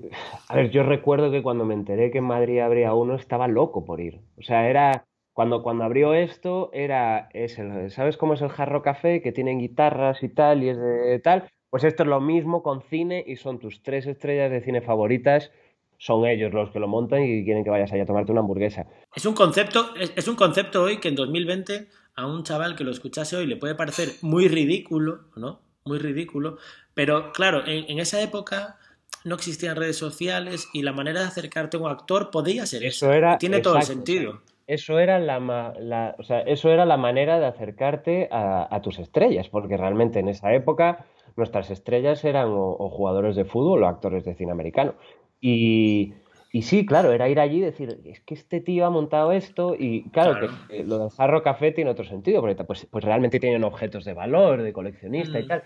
[0.48, 3.84] a ver, yo recuerdo que cuando me enteré que en Madrid habría uno, estaba loco
[3.84, 4.22] por ir.
[4.38, 7.58] O sea, era, cuando, cuando abrió esto, era, es
[7.90, 9.24] ¿sabes cómo es el Jarro Café?
[9.24, 11.50] Que tienen guitarras y tal, y es de tal.
[11.72, 15.52] Pues esto es lo mismo con cine y son tus tres estrellas de cine favoritas,
[15.98, 18.86] son ellos los que lo montan y quieren que vayas allá a tomarte una hamburguesa.
[19.16, 22.84] Es un concepto, es, es un concepto hoy que en 2020 a un chaval que
[22.84, 25.73] lo escuchase hoy le puede parecer muy ridículo, ¿no?
[25.86, 26.58] Muy ridículo.
[26.94, 28.78] Pero claro, en, en esa época
[29.26, 33.06] no existían redes sociales y la manera de acercarte a un actor podía ser eso.
[33.08, 34.42] Eso era, Tiene todo el sentido.
[34.66, 35.40] Eso era la,
[35.80, 40.20] la- o sea, eso era la manera de acercarte a, a tus estrellas, porque realmente
[40.20, 44.52] en esa época nuestras estrellas eran o, o jugadores de fútbol o actores de cine
[44.52, 44.96] americano.
[45.42, 46.14] Y,
[46.56, 49.76] y sí, claro, era ir allí y decir, es que este tío ha montado esto
[49.78, 50.54] y claro, Claro.
[50.70, 54.06] que eh, lo del jarro café tiene otro sentido, porque pues, pues realmente tienen objetos
[54.06, 55.48] de valor, de coleccionista y Mm.
[55.48, 55.64] tal.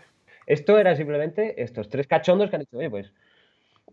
[0.47, 3.11] Esto era simplemente estos tres cachondos que han dicho, oye, pues...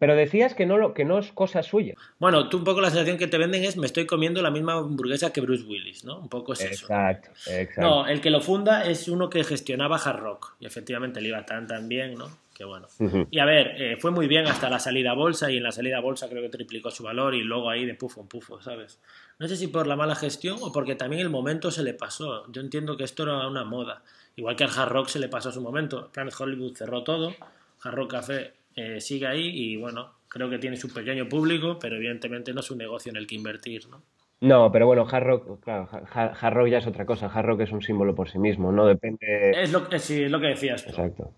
[0.00, 1.94] Pero decías que no, lo, que no es cosa suya.
[2.18, 4.72] Bueno, tú un poco la sensación que te venden es me estoy comiendo la misma
[4.74, 6.18] hamburguesa que Bruce Willis, ¿no?
[6.18, 6.87] Un poco es eso.
[6.87, 7.80] Exacto, exacto.
[7.80, 11.46] No, el que lo funda es uno que gestionaba Hard Rock y efectivamente le iba
[11.46, 12.26] tan tan bien, ¿no?
[12.54, 12.86] Que bueno.
[13.32, 15.72] Y a ver, eh, fue muy bien hasta la salida a bolsa y en la
[15.72, 18.60] salida a bolsa creo que triplicó su valor y luego ahí de pufo en pufo,
[18.62, 19.00] ¿sabes?
[19.40, 22.50] No sé si por la mala gestión o porque también el momento se le pasó.
[22.52, 24.02] Yo entiendo que esto era una moda.
[24.36, 26.10] Igual que al Hard Rock se le pasó su momento.
[26.12, 27.34] Planet Hollywood cerró todo,
[27.82, 31.96] Hard Rock Café eh, sigue ahí y bueno, creo que tiene su pequeño público, pero
[31.96, 34.00] evidentemente no es un negocio en el que invertir, ¿no?
[34.40, 37.26] No, pero bueno, Hard Rock, claro, Ha- Ha- Hard Rock ya es otra cosa.
[37.26, 39.52] Hard Rock es un símbolo por sí mismo, no depende.
[39.62, 40.90] Es lo, que- sí, es lo que decías tú.
[40.90, 41.32] Exacto.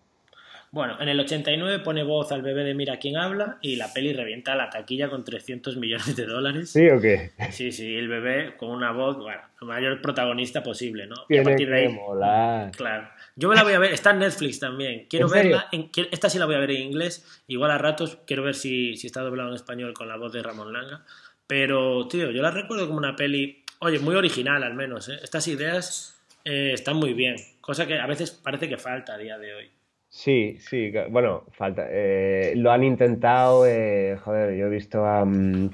[0.77, 4.13] Bueno, en el 89 pone voz al bebé de Mira quién habla y la peli
[4.13, 6.69] revienta la taquilla con 300 millones de dólares.
[6.71, 7.31] ¿Sí o qué?
[7.51, 11.15] Sí, sí, el bebé con una voz, bueno, el mayor protagonista posible, ¿no?
[11.15, 12.71] y a Tiene partir de que ahí, molar.
[12.73, 13.09] claro.
[13.37, 15.07] Yo me la voy a ver, está en Netflix también.
[15.09, 17.43] Quiero ¿En verla, en- esta sí la voy a ver en inglés.
[17.47, 20.43] Igual a ratos quiero ver si, si está doblado en español con la voz de
[20.43, 21.07] Ramón Langa.
[21.47, 25.19] Pero, tío, yo la recuerdo como una peli, oye, muy original al menos, ¿eh?
[25.23, 29.39] Estas ideas eh, están muy bien, cosa que a veces parece que falta a día
[29.39, 29.71] de hoy.
[30.17, 31.87] Sí, sí, bueno, falta.
[31.91, 35.69] eh, lo han intentado, eh, joder, yo he visto a, mm,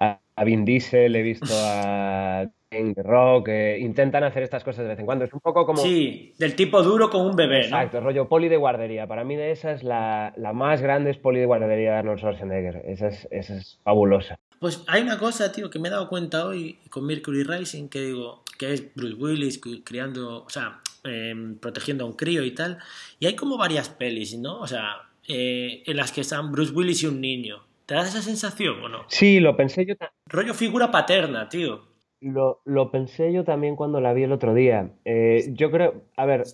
[0.00, 4.90] a, a Vin Diesel, he visto a The Rock, eh, intentan hacer estas cosas de
[4.90, 5.24] vez en cuando.
[5.24, 5.82] Es un poco como...
[5.82, 7.64] Sí, del tipo duro con un bebé, ¿no?
[7.64, 9.06] Exacto, rollo poli de guardería.
[9.06, 12.82] Para mí de esas, la, la más grande es poli de guardería de Arnold Schwarzenegger.
[12.84, 14.38] Esa es, esa es fabulosa.
[14.60, 18.00] Pues hay una cosa, tío, que me he dado cuenta hoy con Mercury Rising, que
[18.02, 22.52] digo, que es Bruce Willis cri- criando, o sea, em, protegiendo a un crío y
[22.54, 22.78] tal.
[23.18, 24.60] Y hay como varias pelis, ¿no?
[24.60, 27.64] O sea, eh, en las que están Bruce Willis y un niño.
[27.86, 28.98] ¿Te da esa sensación o no?
[29.08, 31.80] Sí, lo pensé yo, ta- Rollo figura paterna, tío.
[32.20, 34.90] lo, lo pensé yo también cuando la vi el otro día.
[35.04, 36.44] Eh, yo creo, a ver,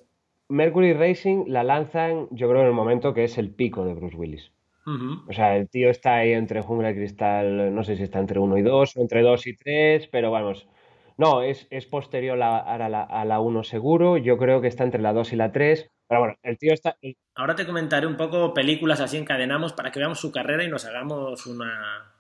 [0.49, 4.17] Mercury Racing la lanzan, yo creo, en el momento que es el pico de Bruce
[4.17, 4.51] Willis.
[5.27, 8.39] O sea, el tío está ahí entre Jungla y Cristal, no sé si está entre
[8.39, 10.69] 1 y 2 o entre 2 y 3, pero vamos.
[11.17, 14.85] No, es, es posterior a, a la, a la 1 seguro, yo creo que está
[14.85, 16.97] entre la 2 y la 3, pero bueno, el tío está...
[17.37, 20.85] Ahora te comentaré un poco películas así encadenamos para que veamos su carrera y nos
[20.85, 22.13] hagamos una...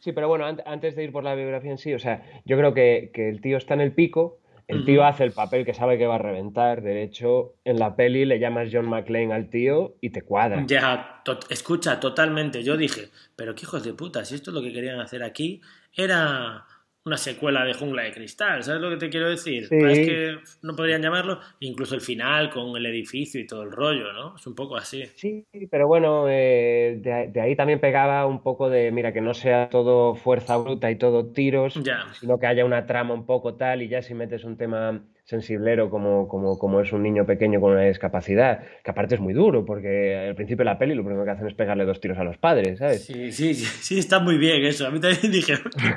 [0.00, 2.56] Sí, pero bueno, ant- antes de ir por la biografía en sí, o sea, yo
[2.56, 5.74] creo que, que el tío está en el pico, el tío hace el papel que
[5.74, 9.50] sabe que va a reventar, de hecho, en la peli le llamas John McClane al
[9.50, 10.64] tío y te cuadra.
[10.66, 12.62] Ya, to- escucha, totalmente.
[12.62, 15.60] Yo dije, pero qué hijos de puta, si esto es lo que querían hacer aquí,
[15.92, 16.66] era
[17.10, 19.66] una secuela de Jungla de Cristal, ¿sabes lo que te quiero decir?
[19.66, 19.76] Sí.
[19.76, 24.12] Es que no podrían llamarlo, incluso el final con el edificio y todo el rollo,
[24.12, 24.36] ¿no?
[24.36, 25.04] Es un poco así.
[25.16, 29.34] Sí, pero bueno, eh, de, de ahí también pegaba un poco de, mira, que no
[29.34, 32.06] sea todo fuerza bruta y todo tiros, Ya.
[32.20, 35.88] sino que haya una trama un poco tal y ya si metes un tema sensiblero
[35.88, 39.64] como, como, como es un niño pequeño con una discapacidad, que aparte es muy duro,
[39.64, 42.24] porque al principio de la peli lo primero que hacen es pegarle dos tiros a
[42.24, 43.04] los padres, ¿sabes?
[43.06, 44.86] Sí, sí, sí, sí, está muy bien eso.
[44.86, 45.54] A mí también dije,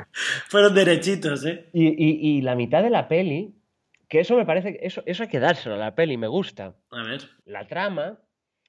[0.47, 1.65] fueron derechitos, ¿eh?
[1.73, 3.55] Y, y- y la mitad de la peli,
[4.07, 6.75] que eso me parece, eso, eso hay que dárselo a la peli, me gusta.
[6.91, 7.21] A ver.
[7.45, 8.19] La trama,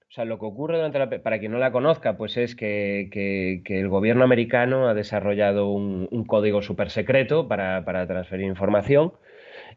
[0.08, 2.54] o sea, lo que ocurre durante la peli, para quien no la conozca, pues es
[2.56, 8.06] que, que- que el gobierno americano ha desarrollado un, un código súper secreto para, para
[8.06, 9.12] transferir información,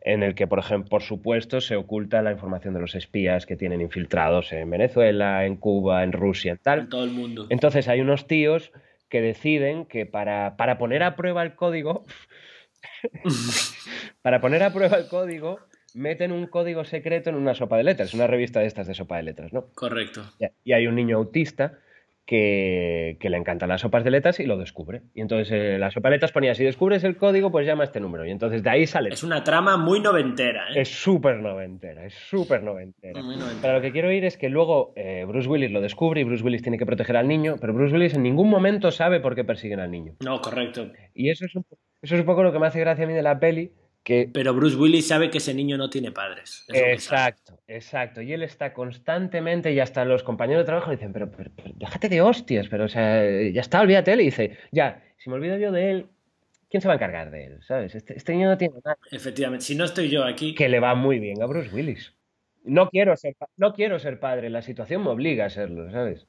[0.01, 3.55] en el que, por ejemplo, por supuesto, se oculta la información de los espías que
[3.55, 6.79] tienen infiltrados en Venezuela, en Cuba, en Rusia, en tal.
[6.81, 7.47] En todo el mundo.
[7.49, 8.71] Entonces hay unos tíos
[9.09, 12.05] que deciden que para, para poner a prueba el código,
[14.21, 15.59] para poner a prueba el código,
[15.93, 19.17] meten un código secreto en una sopa de letras, una revista de estas de sopa
[19.17, 19.67] de letras, ¿no?
[19.73, 20.23] Correcto.
[20.39, 21.79] Y- Y hay un niño autista
[22.27, 25.01] que, que le encantan las sopas de letras y lo descubre.
[25.15, 27.85] Y entonces eh, la sopa de letras ponía, si descubres el código, pues llama a
[27.85, 28.25] este número.
[28.25, 29.09] Y entonces de ahí sale.
[29.09, 30.81] Es una trama muy noventera, ¿eh?
[30.81, 33.21] Es súper noventera, es súper noventera.
[33.21, 33.59] Noventera.
[33.61, 36.43] Pero lo que quiero ir es que luego eh, Bruce Willis lo descubre y Bruce
[36.43, 39.45] Willis tiene que proteger al niño, pero Bruce Willis en ningún momento sabe por qué
[39.45, 40.15] persiguen al niño.
[40.23, 40.91] No, correcto.
[41.13, 41.65] Y eso es un,
[42.01, 43.71] eso es un poco lo que me hace gracia a mí de la peli,
[44.07, 44.29] que...
[44.31, 46.63] Pero Bruce Willis sabe que ese niño no tiene padres.
[46.69, 48.21] Exacto, exacto.
[48.21, 51.73] Y él está constantemente, y hasta los compañeros de trabajo le dicen, pero, pero- pero
[51.75, 54.13] déjate de hostias, pero o sea, ya está, olvídate.
[54.13, 56.05] Él dice, ya, si me olvido yo de él,
[56.69, 57.59] ¿quién se va a encargar de él?
[57.63, 57.95] ¿Sabes?
[57.95, 58.97] Este, este niño no tiene nada.
[59.11, 59.65] Efectivamente.
[59.65, 62.13] Si no estoy yo aquí, Que le va muy bien a Bruce Willis.
[62.63, 66.27] No quiero ser, no quiero ser padre, la situación me obliga a serlo, ¿sabes?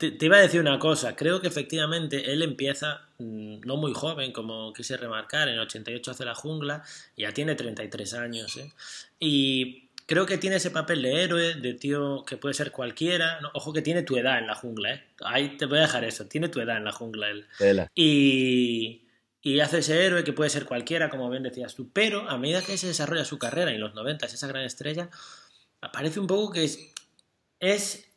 [0.00, 3.92] Te, te iba a decir una cosa, creo que efectivamente él empieza mm, no muy
[3.92, 6.82] joven, como quise remarcar, en el 88 hace la jungla,
[7.18, 8.72] ya tiene 33 años, ¿eh?
[9.18, 13.50] Y creo que tiene ese papel de héroe, de tío que puede ser cualquiera, ¿no?
[13.52, 15.04] ojo que tiene tu edad en la jungla, ¿eh?
[15.22, 17.46] Ahí te voy a dejar eso, tiene tu edad en la jungla él.
[17.94, 19.04] Y,
[19.42, 22.62] y hace ese héroe que puede ser cualquiera, como bien decías tú, pero a medida
[22.62, 25.10] que se desarrolla su carrera en los 90, esa gran estrella,
[25.92, 26.92] parece un poco que es,
[27.60, 28.09] es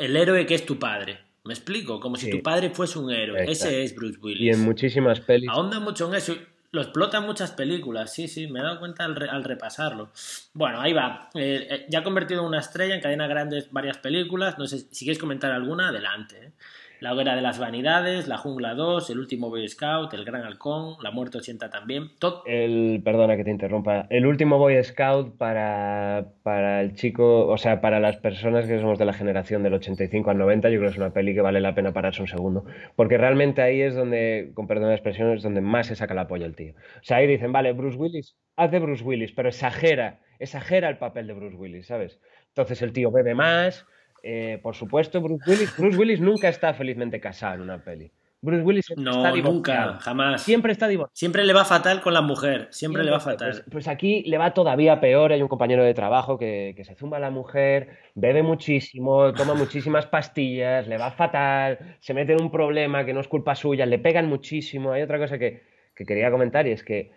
[0.00, 1.18] el héroe que es tu padre.
[1.44, 2.00] ¿Me explico?
[2.00, 2.32] Como si Sí.
[2.32, 3.42] tu padre fuese un héroe.
[3.44, 3.68] Exacto.
[3.74, 4.40] Ese es Bruce Willis.
[4.42, 5.48] Y en muchísimas pelis.
[5.48, 6.34] Ahonda mucho en eso.
[6.72, 10.12] Lo explota en muchas películas, sí, sí, me he dado cuenta al, re- al repasarlo.
[10.54, 11.28] Bueno, ahí va.
[11.34, 14.56] Eh, eh, ya ha convertido en una estrella, en cadena grandes varias películas.
[14.56, 16.36] No sé si quieres comentar alguna, adelante.
[16.40, 16.52] ¿eh?
[17.00, 20.96] La hoguera de las vanidades, La jungla 2, El último Boy Scout, El gran halcón,
[21.02, 22.10] La muerte 80 también.
[22.18, 24.06] Todo, El, perdona que te interrumpa.
[24.10, 28.98] El último Boy Scout para, para el chico, o sea, para las personas que somos
[28.98, 31.62] de la generación del 85 al 90, yo creo que es una peli que vale
[31.62, 32.66] la pena pararse un segundo.
[32.96, 36.28] Porque realmente ahí es donde, con perdón de expresión, es donde más se saca la
[36.28, 36.74] polla el tío.
[36.74, 40.98] O sea, ahí dicen, vale, Bruce Willis, haz de Bruce Willis, pero exagera, exagera el
[40.98, 42.20] papel de Bruce Willis, ¿sabes?
[42.48, 43.86] Entonces el tío bebe más,
[44.22, 48.10] Eh, por supuesto, Bruce Willis, Bruce Willis nunca está felizmente casado en una peli.
[48.42, 49.52] Bruce Willis No, está divorciado.
[49.92, 50.42] nunca, jamás.
[50.42, 51.14] Siempre está divorciado.
[51.14, 53.50] Siempre le va fatal con la mujer, siempre le va fatal.
[53.50, 55.32] Pues, pues aquí le va todavía peor.
[55.32, 59.52] Hay un compañero de trabajo que, que se zumba a la mujer, bebe muchísimo, toma
[59.54, 63.84] muchísimas pastillas, le va fatal, se mete en un problema que no es culpa suya,
[63.84, 64.92] le pegan muchísimo.
[64.92, 65.62] Hay otra cosa que,
[65.94, 67.12] que quería comentar y es que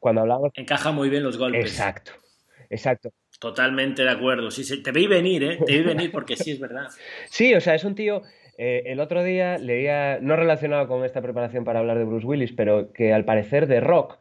[0.00, 0.50] cuando hablamos...
[0.54, 1.64] Encaja muy bien los golpes.
[1.64, 2.12] Exacto,
[2.68, 3.10] exacto.
[3.44, 4.50] Totalmente de acuerdo.
[4.50, 5.58] Sí, sí, te vi venir, ¿eh?
[5.66, 6.88] Te vi venir porque sí es verdad.
[7.28, 8.22] Sí, o sea, es un tío.
[8.56, 12.52] eh, el otro día leía, no relacionado con esta preparación para hablar de Bruce Willis,
[12.52, 14.16] pero que al parecer de Rock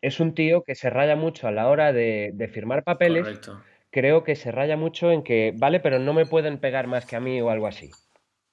[0.00, 3.24] es un tío que se raya mucho a la hora de, de firmar papeles.
[3.24, 3.62] Correcto.
[3.90, 7.16] Creo que se raya mucho en que, vale, pero no me pueden pegar más que
[7.16, 7.90] a mí o algo así.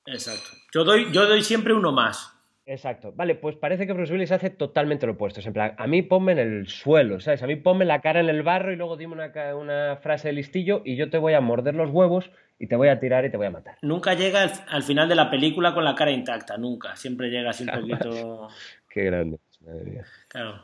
[0.05, 0.49] Exacto.
[0.73, 2.35] Yo doy, yo doy siempre uno más.
[2.69, 3.11] Exacto.
[3.15, 5.39] Vale, pues parece que Bruce Willis hace totalmente lo opuesto.
[5.39, 7.41] Es en plan, a mí ponme en el suelo, ¿sabes?
[7.41, 10.33] A mí ponme la cara en el barro y luego dime una, una frase de
[10.35, 12.29] listillo y yo te voy a morder los huevos
[12.59, 13.79] y te voy a tirar y te voy a matar.
[13.81, 16.95] Nunca llega al, al final de la película con la cara intacta, nunca.
[16.95, 18.49] Siempre llega así un poquito.
[18.89, 19.39] Qué grande.
[19.65, 20.05] madre mía.
[20.27, 20.61] Claro.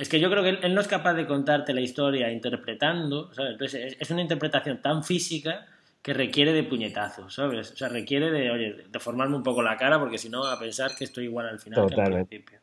[0.00, 3.32] Es que yo creo que él, él no es capaz de contarte la historia interpretando,
[3.34, 3.52] ¿sabes?
[3.52, 5.68] Entonces es, es una interpretación tan física
[6.02, 7.72] que requiere de puñetazos, ¿sabes?
[7.72, 10.52] O sea, requiere de, oye, de formarme un poco la cara porque si no va
[10.54, 12.26] a pensar que estoy igual al final que al Totalmente.
[12.36, 12.60] principio.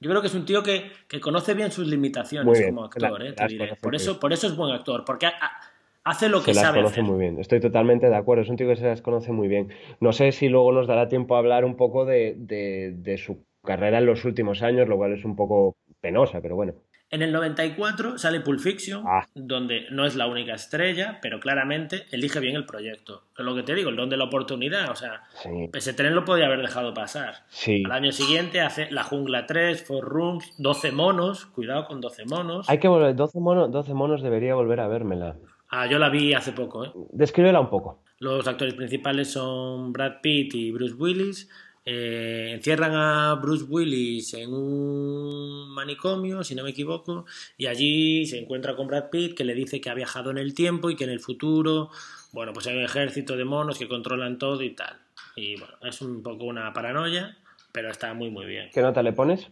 [0.00, 3.20] Yo creo que es un tío que, que conoce bien sus limitaciones bien, como actor,
[3.22, 3.32] la- ¿eh?
[3.34, 3.76] Te diré.
[3.76, 5.60] Por eso, por eso es buen actor, porque ha- ha-
[6.04, 7.04] hace lo Se que las sabe conoce hacer.
[7.04, 9.68] muy bien, estoy totalmente de acuerdo, es un tío que se las conoce muy bien.
[10.00, 13.44] No sé si luego nos dará tiempo a hablar un poco de, de- de su
[13.62, 16.72] carrera en los últimos años, lo cual es un poco penosa, pero bueno.
[17.10, 19.26] En el 94 sale Pulp Fiction, Ah.
[19.34, 23.24] donde no es la única estrella, pero claramente elige bien el proyecto.
[23.36, 24.90] Es lo que te digo, el don de la oportunidad.
[24.90, 27.34] O sea, Sí, ese tren lo podía haber dejado pasar.
[27.48, 27.82] sí.
[27.84, 32.70] Al año siguiente hace La Jungla 3, Four Rooms, 12 monos, cuidado con 12 monos.
[32.70, 35.36] Hay que volver, 12 monos, 12 monos debería volver a vérmela.
[35.68, 36.92] Ah, yo la vi hace poco, ¿eh?
[37.12, 38.02] Descríbela un poco.
[38.18, 41.48] Los actores principales son Brad Pitt y Bruce Willis.
[41.84, 47.24] Eh, encierran a Bruce Willis en un manicomio, si no me equivoco,
[47.56, 50.54] y allí se encuentra con Brad Pitt que le dice que ha viajado en el
[50.54, 51.90] tiempo y que en el futuro,
[52.32, 55.00] bueno, pues hay un ejército de monos que controlan todo y tal.
[55.36, 57.38] Y bueno, es un poco una paranoia,
[57.72, 58.70] pero está muy muy bien.
[58.72, 59.48] ¿Qué nota le pones?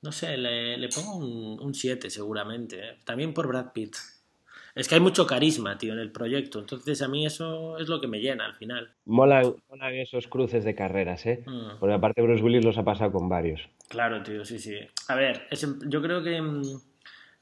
[0.00, 2.98] No sé, le, le pongo un 7 seguramente, ¿eh?
[3.04, 3.96] también por Brad Pitt.
[4.74, 8.00] Es que hay mucho carisma, tío, en el proyecto, entonces a mí eso es lo
[8.00, 8.92] que me llena al final.
[9.04, 11.44] Molan, molan esos cruces de carreras, ¿eh?
[11.46, 11.78] Mm.
[11.78, 13.68] Porque aparte Bruce Willis los ha pasado con varios.
[13.88, 14.74] Claro, tío, sí, sí.
[15.08, 16.62] A ver, es- yo creo que mm,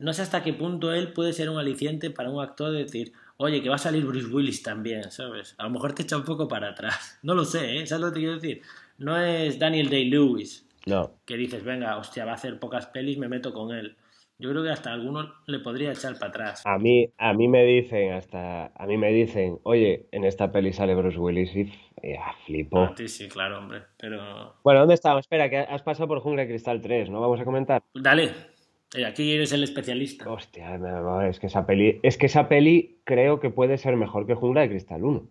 [0.00, 3.12] no sé hasta qué punto él puede ser un aliciente para un actor de decir,
[3.38, 5.54] oye, que va a salir Bruce Willis también, ¿sabes?
[5.58, 7.18] A lo mejor te echa un poco para atrás.
[7.22, 7.86] No lo sé, ¿eh?
[7.86, 8.60] ¿Sabes lo que te quiero decir?
[8.98, 13.28] No es Daniel Day-Lewis, No, que dices, venga, hostia, va a hacer pocas pelis, me
[13.28, 13.96] meto con él.
[14.42, 16.66] Yo creo que hasta alguno le podría echar para atrás.
[16.66, 20.72] a mí, a mí me dicen hasta, a mí me dicen, oye, en esta peli
[20.72, 21.66] sale Bruce Willis y
[22.02, 22.80] ya, flipo.
[22.80, 23.82] A ti sí, claro, hombre.
[23.96, 24.56] Pero.
[24.64, 25.20] Bueno, ¿dónde estamos?
[25.20, 27.20] Espera, que has pasado por Jungla de Cristal 3, ¿no?
[27.20, 27.84] Vamos a comentar.
[27.94, 28.32] Dale,
[28.96, 30.28] eh, aquí eres el especialista.
[30.28, 33.94] Hostia, no, no, es que esa peli, es que esa peli creo que puede ser
[33.94, 35.28] mejor que Jungla de Cristal 1.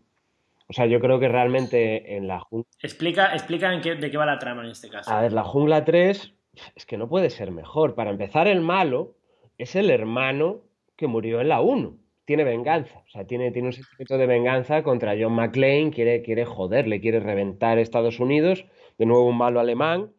[0.69, 4.15] O sea, yo creo que realmente en la jungla, Explica, explica en qué, de qué
[4.15, 5.11] va la trama en este caso.
[5.11, 6.33] a ver, la Jungla 3
[6.75, 7.95] es que no puede ser mejor.
[7.95, 9.15] Para empezar, el malo
[9.57, 10.61] es el hermano
[10.95, 11.97] que murió en la 1.
[12.25, 16.45] Tiene venganza, o sea, tiene, tiene un sentimiento de venganza contra John McClane, quiere, quiere
[16.45, 18.65] joderle, quiere reventar Estados Unidos,
[18.97, 20.13] de nuevo un malo alemán,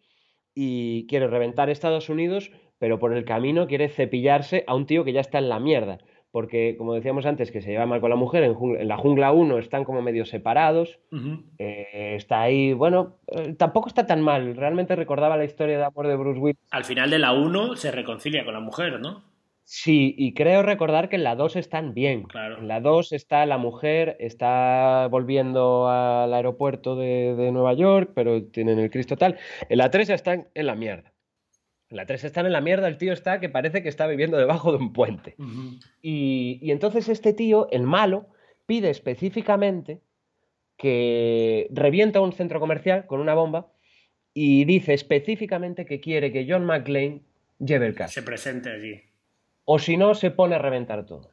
[0.54, 5.12] y quiere reventar Estados Unidos, pero por el camino quiere cepillarse a un tío que
[5.12, 5.98] ya está en la mierda.
[6.32, 8.96] Porque, como decíamos antes, que se lleva mal con la mujer, en, jungla- en la
[8.96, 10.98] jungla 1 están como medio separados,
[11.58, 14.56] eh, está ahí, bueno, eh, tampoco está tan mal.
[14.56, 16.58] Realmente recordaba la historia de amor de Bruce Willis.
[16.70, 19.30] Al final de la 1 se reconcilia con la mujer, ¿no?
[19.64, 22.24] Sí, y creo recordar que en la 2 están bien.
[22.24, 22.58] Claro.
[22.58, 28.42] En la 2 está la mujer, está volviendo al aeropuerto de, de Nueva York, pero
[28.44, 29.38] tienen el Cristo tal.
[29.68, 31.12] En la 3 están en la mierda.
[31.92, 34.38] En la 3 están en la mierda, el tío está que parece que está viviendo
[34.38, 35.34] debajo de un puente.
[36.00, 38.28] Y, y entonces este tío, el malo,
[38.64, 40.00] pide específicamente
[40.78, 43.70] que revienta un centro comercial con una bomba
[44.32, 47.20] y dice específicamente que quiere que John McClane
[47.58, 48.14] lleve el caso.
[48.14, 49.02] Se presente allí.
[49.66, 51.30] O si no, se pone a reventar todo.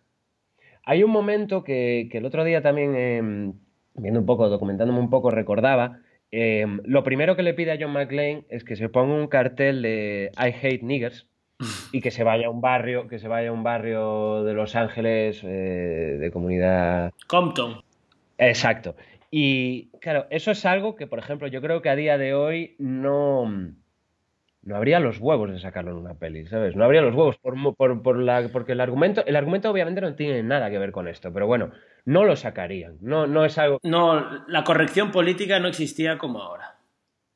[0.83, 3.53] Hay un momento que, que el otro día también, eh,
[3.93, 6.01] viendo un poco, documentándome un poco, recordaba.
[6.31, 9.81] Eh, lo primero que le pide a John McClane es que se ponga un cartel
[9.81, 11.27] de I hate niggers
[11.91, 14.75] y que se vaya a un barrio, que se vaya a un barrio de Los
[14.75, 17.11] Ángeles eh, de comunidad.
[17.27, 17.81] Compton.
[18.37, 18.95] Exacto.
[19.31, 22.75] Y claro, eso es algo que, por ejemplo, yo creo que a día de hoy
[22.79, 23.45] no,
[24.63, 26.75] no habría los huevos de sacarlo en una peli, ¿sabes?
[26.75, 30.15] No habría los huevos por, por, por la, porque el argumento, el argumento obviamente no
[30.15, 31.71] tiene nada que ver con esto, pero bueno,
[32.05, 32.97] no lo sacarían.
[33.01, 33.79] No, no es algo.
[33.83, 36.77] No, la corrección política no existía como ahora.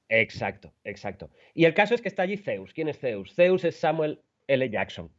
[0.09, 1.29] Exacto, exacto.
[1.53, 2.73] Y el caso es que está allí Zeus.
[2.73, 3.33] ¿Quién es Zeus?
[3.33, 4.69] Zeus es Samuel L.
[4.69, 5.09] Jackson.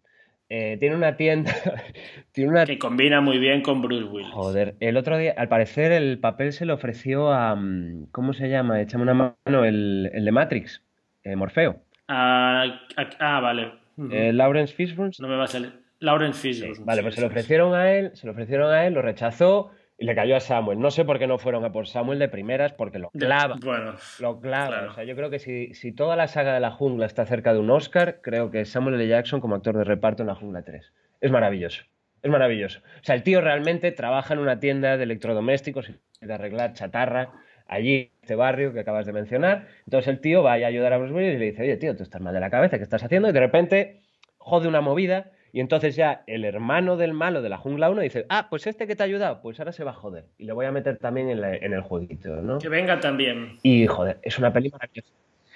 [0.49, 1.53] Eh, tiene una tienda.
[2.33, 2.65] tiene una...
[2.65, 4.33] Que combina muy bien con Bruce Willis.
[4.33, 7.55] Joder, el otro día, al parecer, el papel se le ofreció a.
[7.57, 8.81] Mm, ¿Cómo se llama?
[8.81, 10.83] Échame una mano, el, el de Matrix,
[11.25, 11.81] eh, Morfeo.
[12.09, 12.81] Ah,
[13.19, 13.73] ah vale.
[14.11, 15.13] Eh, Lawrence Fishburne.
[15.19, 15.84] No me va a salir.
[16.01, 16.85] Lawrence Fishburne.
[16.85, 20.07] vale, pues se lo ofrecieron a él, se lo ofrecieron a él, lo rechazó y
[20.07, 20.81] le cayó a Samuel.
[20.81, 23.57] No sé por qué no fueron a por Samuel de primeras, porque lo clava.
[23.63, 24.89] Bueno, lo clava.
[24.91, 27.53] O sea, yo creo que si, si, toda la saga de la jungla está cerca
[27.53, 29.07] de un Oscar, creo que Samuel L.
[29.07, 30.93] Jackson como actor de reparto en la jungla 3.
[31.21, 31.85] Es maravilloso.
[32.23, 32.81] Es maravilloso.
[32.81, 37.33] O sea, el tío realmente trabaja en una tienda de electrodomésticos y de arreglar chatarra
[37.67, 39.69] allí en este barrio que acabas de mencionar.
[39.85, 42.03] Entonces el tío va a ayudar a Bruce Willis y le dice, oye, tío, tú
[42.03, 43.29] estás mal de la cabeza, ¿qué estás haciendo?
[43.29, 44.03] Y de repente
[44.39, 48.27] jode una movida y entonces ya el hermano del malo de la jungla 1 dice,
[48.29, 50.25] ah, pues este que te ha ayudado, pues ahora se va a joder.
[50.37, 52.59] Y le voy a meter también en, el jueguito, ¿no?
[52.59, 53.57] Que venga también.
[53.63, 55.13] Y joder, es una peli maravillosa.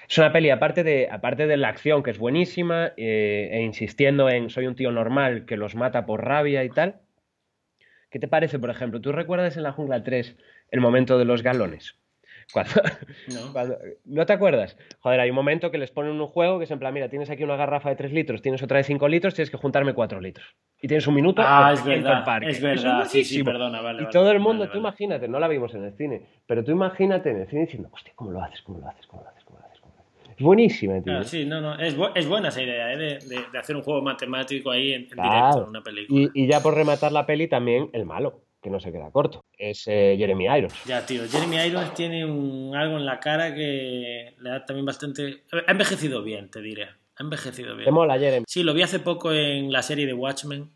[0.09, 4.31] Es una peli, aparte de, aparte de la acción, que es buenísima, eh, e insistiendo
[4.31, 7.01] en soy un tío normal que los mata por rabia y tal.
[8.09, 9.01] ¿Qué te parece, por ejemplo?
[9.01, 10.37] ¿Tú recuerdas en la jungla 3
[10.71, 11.97] el momento de los galones?
[14.07, 14.27] no.
[14.27, 14.77] te acuerdas?
[15.01, 17.29] Joder, hay un momento que les ponen un juego que es en plan, mira, tienes
[17.31, 20.21] aquí una garrafa de 3 litros, tienes otra de 5 litros, tienes que juntarme 4
[20.21, 20.57] litros.
[20.81, 24.05] Y tienes un minuto ah, es verdad, Es verdad, sí, sí, perdona, vale.
[24.05, 27.31] Y todo el mundo, tú imagínate, no la vimos en el cine, pero tú imagínate
[27.31, 28.63] en el cine diciendo, hostia, ¿cómo lo haces?
[28.63, 29.07] ¿Cómo lo haces?
[29.07, 29.45] ¿Cómo lo haces?
[29.45, 29.79] ¿Cómo lo haces?
[30.37, 31.25] Es buenísima, tío.
[31.25, 32.97] sí, no, no, es, es buena esa idea, ¿eh?
[32.97, 33.19] de,
[33.53, 36.31] de, hacer un juego matemático ahí en, directo, en una película.
[36.33, 39.45] Y, y ya por rematar la peli también, el malo que no se queda corto.
[39.57, 40.85] Es eh, Jeremy Irons.
[40.85, 41.23] Ya, tío.
[41.29, 45.43] Jeremy Irons tiene un, algo en la cara que le da también bastante.
[45.67, 46.85] Ha envejecido bien, te diré.
[46.85, 47.87] Ha envejecido bien.
[47.87, 48.45] Te mola, Jeremy.
[48.47, 50.71] Sí, lo vi hace poco en la serie de Watchmen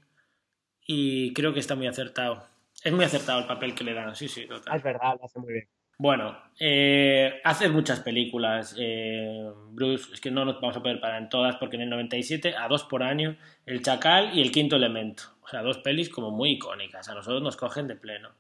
[0.87, 2.45] y creo que está muy acertado.
[2.83, 4.73] Es muy acertado el papel que le dan, sí, sí, total.
[4.73, 5.69] Ah, es verdad, lo hace muy bien.
[5.99, 8.75] Bueno, eh, hace muchas películas.
[8.77, 11.91] Eh, Bruce, es que no nos vamos a poder parar en todas, porque en el
[11.91, 13.37] 97, a dos por año,
[13.67, 15.32] El Chacal y El Quinto Elemento.
[15.43, 17.09] O sea, dos pelis como muy icónicas.
[17.09, 18.31] A nosotros nos cogen de pleno.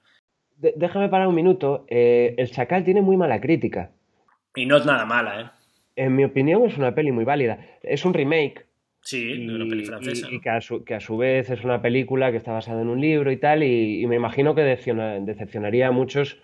[0.56, 1.84] déjame parar un minuto.
[1.88, 3.90] Eh, el Chacal tiene muy mala crítica.
[4.54, 5.50] Y no es nada mala, ¿eh?
[5.96, 7.58] En mi opinión es una peli muy válida.
[7.82, 8.66] Es un remake.
[9.00, 10.28] Sí, de una peli francesa.
[10.30, 13.36] Y, que, a su, vez es una película que está basada en un libro y
[13.36, 13.62] tal.
[13.62, 16.38] Y, me imagino que decepcionaría a muchos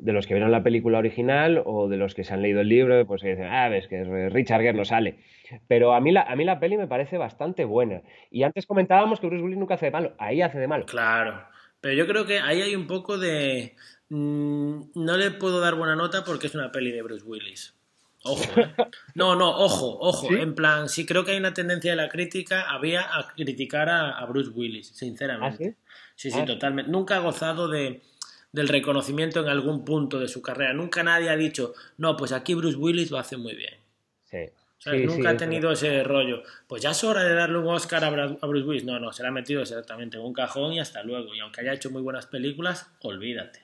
[0.00, 2.68] de los que vieron la película original o de los que se han leído el
[2.68, 5.18] libro, pues que dicen, ah, ves que Richard Gere no sale.
[5.66, 8.02] Pero a mí, la, a mí la peli me parece bastante buena.
[8.30, 10.86] Y antes comentábamos que Bruce Willis nunca hace de malo, ahí hace de malo.
[10.86, 11.42] Claro,
[11.80, 13.76] pero yo creo que ahí hay un poco de...
[14.10, 17.74] Mm, no le puedo dar buena nota porque es una peli de Bruce Willis.
[18.24, 18.60] Ojo.
[18.60, 18.74] ¿eh?
[19.14, 20.32] No, no, ojo, ojo.
[20.32, 24.24] En plan, sí creo que hay una tendencia de la crítica, había a criticar a,
[24.26, 25.76] Bruce Willis, sinceramente.
[25.76, 26.30] ¿Ah, sí?
[26.30, 26.44] sí, ah.
[26.44, 26.90] totalmente.
[26.90, 28.02] Nunca ha gozado de
[28.58, 30.72] del reconocimiento en algún punto de su carrera.
[30.72, 33.74] Nunca nadie ha dicho, no, pues aquí Bruce Willis lo hace muy bien.
[34.24, 34.50] Sí.
[35.06, 36.42] nunca ha tenido ese rollo.
[36.66, 38.10] Pues ya es hora de darle un Oscar a
[38.46, 38.84] Bruce Willis.
[38.84, 41.36] No, no, se le ha metido exactamente en un cajón y hasta luego.
[41.36, 43.60] Y aunque haya hecho muy buenas películas, olvídate.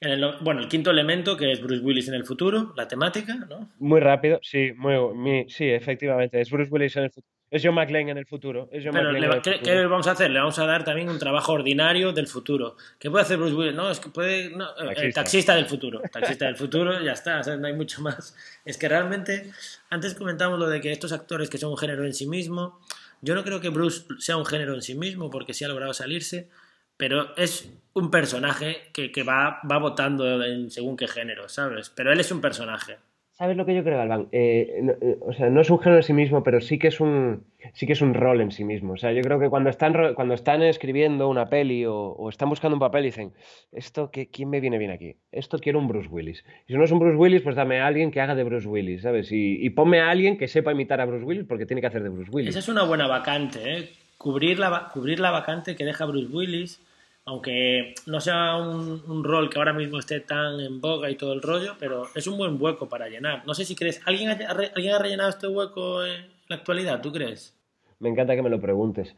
[0.00, 3.34] En el, bueno, el quinto elemento, que es Bruce Willis en el futuro, la temática,
[3.48, 3.70] ¿no?
[3.78, 7.39] Muy rápido, sí, muy, sí, efectivamente, es Bruce Willis en el futuro.
[7.50, 8.68] Es John McClane en el futuro.
[8.70, 10.30] Pero ¿qué, vamos a hacer?
[10.30, 12.76] Le vamos a dar también un trabajo ordinario del futuro.
[12.98, 13.74] ¿Qué puede hacer Bruce Willis?
[13.74, 14.50] No, es que puede.
[14.50, 16.00] No, El taxista del futuro.
[16.12, 17.42] Taxista del futuro, ya está.
[17.56, 18.36] no hay mucho más.
[18.64, 19.50] Es que realmente,
[19.88, 22.80] antes comentamos lo de que estos actores que son un género en sí mismo.
[23.20, 25.92] Yo no creo que Bruce sea un género en sí mismo porque sí ha logrado
[25.92, 26.48] salirse,
[26.96, 31.90] pero es un personaje que, que va, va votando en según qué género, ¿sabes?
[31.90, 32.98] Pero él es un personaje.
[33.40, 34.28] ¿Sabes lo que yo creo, Galván?
[34.32, 37.00] Eh, eh, o sea, no es un género en sí mismo, pero sí que es
[37.00, 38.92] un, sí que es un rol en sí mismo.
[38.92, 42.76] O sea, yo creo que cuando están, cuando están escribiendo una peli o, están buscando
[42.76, 43.32] un papel, dicen,
[43.72, 45.16] ¿esto qué, quién me viene bien aquí?
[45.32, 46.44] Esto quiero un Bruce Willis.
[46.66, 48.68] Y si no es un Bruce Willis, pues dame a alguien que haga de Bruce
[48.68, 49.32] Willis, ¿sabes?
[49.32, 52.02] Y, y ponme a alguien que sepa imitar a Bruce Willis porque tiene que hacer
[52.02, 52.50] de Bruce Willis.
[52.50, 53.88] Esa es una buena vacante, ¿eh?
[54.18, 56.82] Cubrir la, cubrir la vacante que deja Bruce Willis
[57.30, 61.40] aunque no sea un, rol que ahora mismo esté tan en boga y todo el
[61.40, 63.46] rollo, pero es un buen hueco para llenar.
[63.46, 67.00] No sé si crees, ¿alguien ha, ¿alguien ha rellenado este hueco en la actualidad?
[67.00, 67.56] ¿Tú crees?
[68.00, 69.14] Me encanta que me lo preguntes.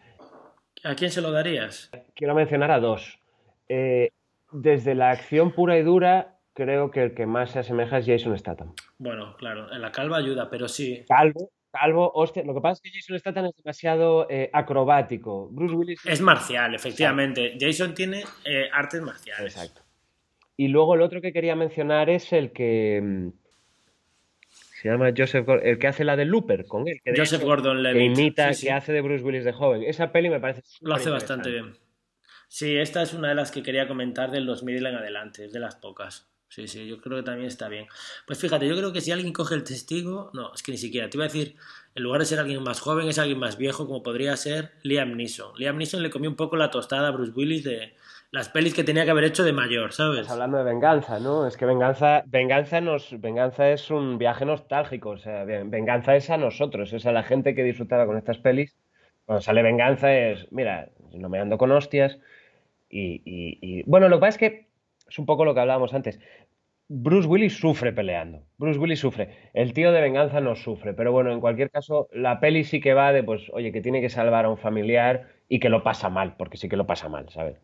[0.84, 1.90] ¿A quién se lo darías?
[2.14, 3.18] Quiero mencionar a dos.
[3.70, 4.10] Eh,
[4.52, 8.38] desde la acción pura y dura, creo que el que más se asemeja es Jason
[8.38, 8.74] Statham.
[8.98, 11.02] Bueno, claro, en la calva ayuda, pero sí.
[11.08, 15.48] Calvo, Calvo, hostia, lo que pasa es que Jason Statham es demasiado eh, acrobático.
[15.50, 17.56] Bruce Willis es marcial, efectivamente.
[17.58, 19.56] Jason tiene eh, artes marciales.
[19.56, 19.80] Exacto.
[20.56, 23.28] Y luego el otro que quería mencionar es el que mm,
[24.82, 27.00] se llama Joseph Gordon, el que hace la de Looper con él.
[27.02, 27.98] Que Joseph Gordon Levitt.
[27.98, 29.82] Que imita, que hace de Bruce Willis de joven.
[29.84, 30.62] Esa peli me parece.
[30.82, 31.72] Lo hace bastante bien.
[32.48, 35.60] Sí, esta es una de las que quería comentar del 2000 en adelante, es de
[35.60, 36.31] las pocas.
[36.54, 37.86] Sí, sí, yo creo que también está bien.
[38.26, 41.08] Pues fíjate, yo creo que si alguien coge el testigo, no, es que ni siquiera,
[41.08, 41.56] te iba a decir,
[41.94, 45.16] en lugar de ser alguien más joven, es alguien más viejo, como podría ser Liam
[45.16, 45.52] Neeson.
[45.56, 47.94] Liam Neeson le comió un poco la tostada a Bruce Willis de
[48.32, 50.20] las pelis que tenía que haber hecho de mayor, ¿sabes?
[50.20, 51.46] Estás hablando de venganza, ¿no?
[51.46, 56.36] Es que venganza, venganza, nos, venganza es un viaje nostálgico, o sea, venganza es a
[56.36, 58.76] nosotros, es a la gente que disfrutaba con estas pelis.
[59.24, 62.18] Cuando sale venganza es, mira, no me ando con hostias.
[62.90, 64.72] Y, y bueno, lo que pasa es que
[65.12, 66.18] es un poco lo que hablábamos antes.
[66.94, 68.44] Bruce Willis sufre peleando.
[68.58, 69.50] Bruce Willis sufre.
[69.54, 70.92] El tío de venganza no sufre.
[70.92, 74.02] Pero bueno, en cualquier caso, la peli sí que va de, pues, oye, que tiene
[74.02, 77.08] que salvar a un familiar y que lo pasa mal, porque sí que lo pasa
[77.08, 77.56] mal, ¿sabes?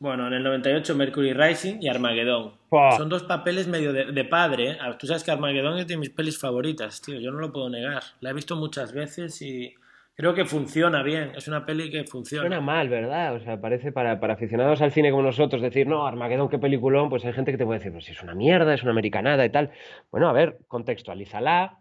[0.00, 2.52] Bueno, en el 98 Mercury Rising y Armageddon.
[2.96, 4.70] Son dos papeles medio de, de, padre.
[4.72, 4.78] ¿eh?
[4.98, 7.20] Tú sabes que Armageddon es de mis pelis favoritas, tío.
[7.20, 8.02] Yo no lo puedo negar.
[8.20, 9.72] La he visto muchas veces y
[10.18, 11.32] creo que funciona bien.
[11.36, 12.42] Es una peli que funciona.
[12.42, 13.36] Suena mal, ¿verdad?
[13.36, 17.08] O sea, parece para, para, aficionados al cine como nosotros decir, no, Armageddon, qué peliculón,
[17.08, 19.50] pues hay gente que te puede decir, pues es una mierda, es una americanada y
[19.50, 19.70] tal.
[20.10, 21.78] Bueno, a ver, contextualízala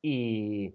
[0.00, 0.72] y.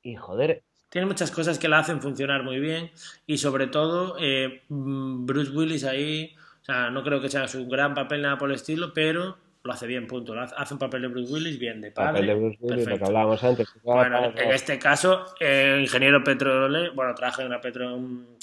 [0.00, 0.62] Y joder.
[0.88, 2.92] Tiene muchas cosas que la hacen funcionar muy bien
[3.26, 7.94] y sobre todo eh, Bruce Willis ahí, o sea, no creo que sea su gran
[7.94, 9.36] papel nada por el estilo, pero
[9.68, 10.34] lo hace bien, punto.
[10.40, 12.12] Hace un papel de Bruce Willis bien, de padre.
[12.12, 13.68] Papel de Bruce Willis, lo que hablábamos antes.
[13.82, 17.90] Bueno, en este caso, el ingeniero petrolero, bueno, trabaja en una, petro,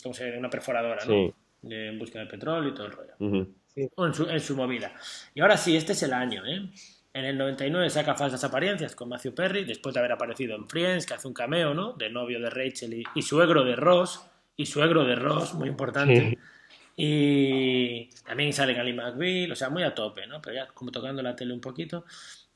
[0.04, 0.38] ¿cómo se llama?
[0.38, 1.12] una perforadora, ¿no?
[1.12, 1.34] Sí.
[1.64, 3.14] en busca de petróleo y todo el rollo.
[3.74, 3.90] sí.
[3.98, 4.94] en, su, en su movida.
[5.34, 6.70] Y ahora sí, este es el año, ¿eh?
[7.12, 11.08] En el 99 saca Falsas Apariencias con Matthew Perry, después de haber aparecido en Friends,
[11.08, 11.94] que hace un cameo, ¿no?
[11.94, 14.22] De novio de Rachel y, suegro de Ross,
[14.56, 16.38] y suegro de Ross, muy importante.
[16.96, 20.42] Y también sale Ali McBeal, o sea, muy a tope, ¿no?
[20.42, 22.06] Pero ya como tocando la tele un poquito.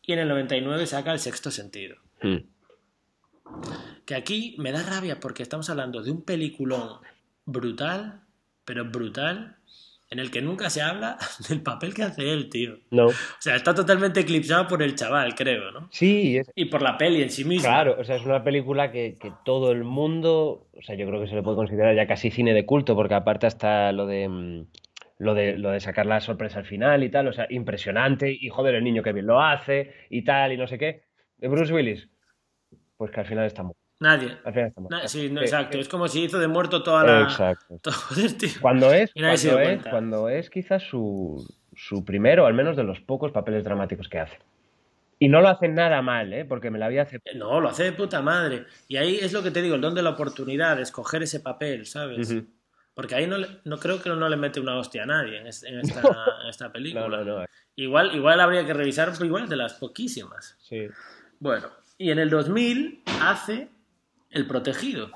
[0.02, 1.98] Y en el 99 saca El Sexto Sentido.
[2.22, 2.38] Hmm.
[4.06, 7.00] Que aquí me da rabia porque estamos hablando de un peliculón
[7.46, 8.22] brutal,
[8.66, 9.59] pero brutal,
[10.10, 11.18] en el que nunca se habla
[11.50, 12.78] del papel que hace él, tío.
[12.92, 13.08] No.
[13.08, 15.90] O sea, está totalmente eclipsado por el chaval, creo, ¿no?
[15.92, 16.42] Sí.
[16.56, 17.70] Y por la peli en sí misma.
[17.70, 21.22] Claro, o sea, es una película que, que, todo el mundo, o sea, yo creo
[21.22, 24.28] que se le puede considerar ya casi cine de culto, porque aparte hasta lo de...
[24.28, 24.66] Mm,
[25.20, 28.48] lo de, lo de sacar la sorpresa al final y tal, o sea, impresionante, y
[28.48, 31.04] joder, el niño que bien lo hace y tal, y no sé qué.
[31.38, 32.08] De Bruce Willis,
[32.96, 33.79] pues que al final está muerto.
[34.00, 34.38] Nadie.
[35.08, 35.78] sí, exacto.
[35.78, 37.22] es como si hizo de muerto toda la.
[37.24, 37.76] Exacto.
[38.62, 41.46] Cuando es, cuando es, cuando es quizás su,
[41.76, 44.38] su primero, al menos de los pocos papeles dramáticos que hace.
[45.22, 46.46] Y no lo hace nada mal, ¿eh?
[46.46, 47.38] Porque me la había aceptado.
[47.38, 48.66] No, lo hace de puta madre.
[48.88, 51.42] Y ahí es lo que te digo, el don de la oportunidad, de escoger ese
[51.42, 52.34] papel, ¿sabes?
[52.94, 55.68] Porque ahí no, no creo que no le mete una hostia a nadie en, esta,
[55.68, 55.80] en
[56.50, 57.08] esta, película.
[57.08, 57.46] No, no,
[57.76, 60.58] igual, igual habría que revisar, igual de las poquísimas.
[60.62, 60.88] Sí.
[61.40, 63.70] Bueno, y en el 2000 hace
[64.30, 65.12] el Protegido.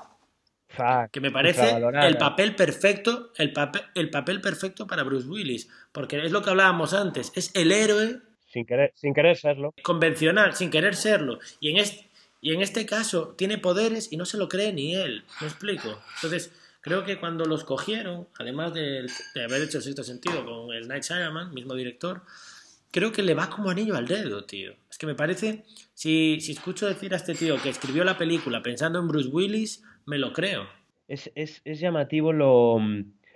[1.12, 6.24] que me parece el papel perfecto, el papel, el papel perfecto para Bruce Willis, porque
[6.24, 8.20] es lo que hablábamos antes, es el héroe
[8.54, 9.74] sin querer, sin querer serlo.
[9.82, 11.40] Convencional, sin querer serlo.
[11.58, 12.08] Y en, este,
[12.40, 15.24] y en este caso tiene poderes y no se lo cree ni él.
[15.40, 16.00] ¿Me explico?
[16.14, 19.06] Entonces, creo que cuando los cogieron, además de,
[19.44, 22.22] haber hecho el sexto sentido con el Night Shyamalan, mismo director,
[22.94, 24.72] creo que le va como anillo al dedo, tío.
[24.88, 25.64] Es que me parece,
[25.94, 29.82] si, si escucho decir a este tío que escribió la película pensando en Bruce Willis,
[30.06, 30.68] me lo creo.
[31.08, 32.78] Es, es, es llamativo lo,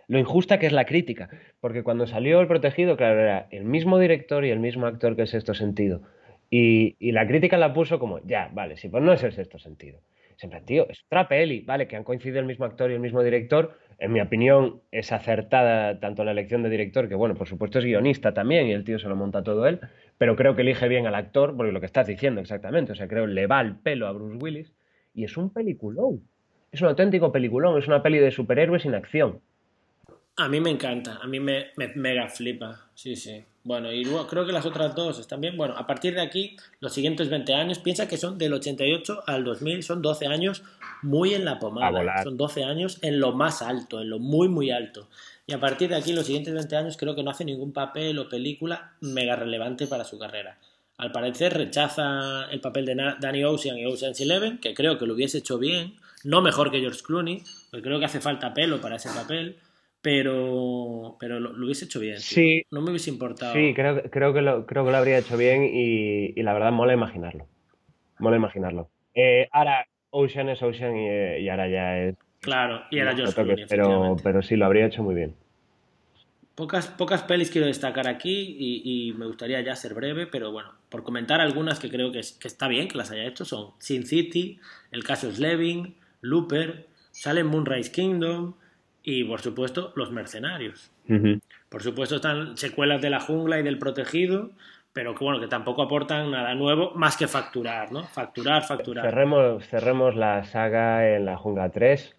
[0.06, 1.28] lo injusta que es la crítica,
[1.60, 5.22] porque cuando salió El Protegido, claro, era el mismo director y el mismo actor que
[5.22, 6.02] el Sexto Sentido.
[6.50, 9.58] Y, y la crítica la puso como, ya, vale, sí, pues no es el Sexto
[9.58, 9.98] Sentido.
[10.38, 13.24] Siempre, tío, es otra peli, vale, que han coincidido el mismo actor y el mismo
[13.24, 17.80] director, en mi opinión, es acertada tanto la elección de director, que bueno, por supuesto
[17.80, 19.80] es guionista también y el tío se lo monta todo él,
[20.16, 23.08] pero creo que elige bien al actor, porque lo que estás diciendo exactamente, o sea,
[23.08, 24.72] creo le va el pelo a Bruce Willis
[25.12, 26.22] y es un peliculón.
[26.70, 29.40] Es un auténtico peliculón, es una peli de superhéroes sin acción.
[30.36, 33.44] A mí me encanta, a mí me, me mega flipa, sí, sí.
[33.64, 35.56] Bueno, y luego creo que las otras dos están bien.
[35.56, 39.44] Bueno, a partir de aquí, los siguientes 20 años, piensa que son del 88 al
[39.44, 40.62] 2000, son 12 años
[41.02, 42.22] muy en la pomada.
[42.22, 45.08] Son 12 años en lo más alto, en lo muy, muy alto.
[45.46, 48.18] Y a partir de aquí, los siguientes 20 años, creo que no hace ningún papel
[48.18, 50.58] o película mega relevante para su carrera.
[50.96, 55.14] Al parecer rechaza el papel de Danny Ocean y Ocean's Eleven, que creo que lo
[55.14, 55.94] hubiese hecho bien,
[56.24, 59.58] no mejor que George Clooney, porque creo que hace falta pelo para ese papel
[60.00, 62.20] pero, pero lo, hubiese hecho bien.
[62.20, 62.62] Sí.
[62.70, 63.52] No me hubiese importado.
[63.54, 66.94] Sí, creo, creo, que lo, creo que lo habría hecho bien y, la verdad mola
[66.94, 67.46] imaginarlo.
[68.18, 68.90] Mola imaginarlo.
[69.14, 72.16] Eh, ahora, Ocean es Ocean y, ahora ya es.
[72.40, 75.34] Claro, y era George Clooney, pero, pero sí, lo habría hecho muy bien.
[76.54, 81.02] Pocas, pocas pelis quiero destacar aquí y, me gustaría ya ser breve, pero bueno, por
[81.02, 84.58] comentar algunas que creo que, que está bien que las haya hecho son Sin City,
[84.90, 88.54] El caso Slevin, Looper, sale Moonrise Kingdom,
[89.02, 90.90] y por supuesto los mercenarios.
[91.68, 94.50] Por supuesto están secuelas de la jungla y del protegido,
[94.92, 98.04] pero que bueno, que tampoco aportan nada nuevo más que facturar, ¿no?
[98.04, 99.04] Facturar, facturar.
[99.04, 102.16] Cerremos, cerremos la saga en la jungla 3.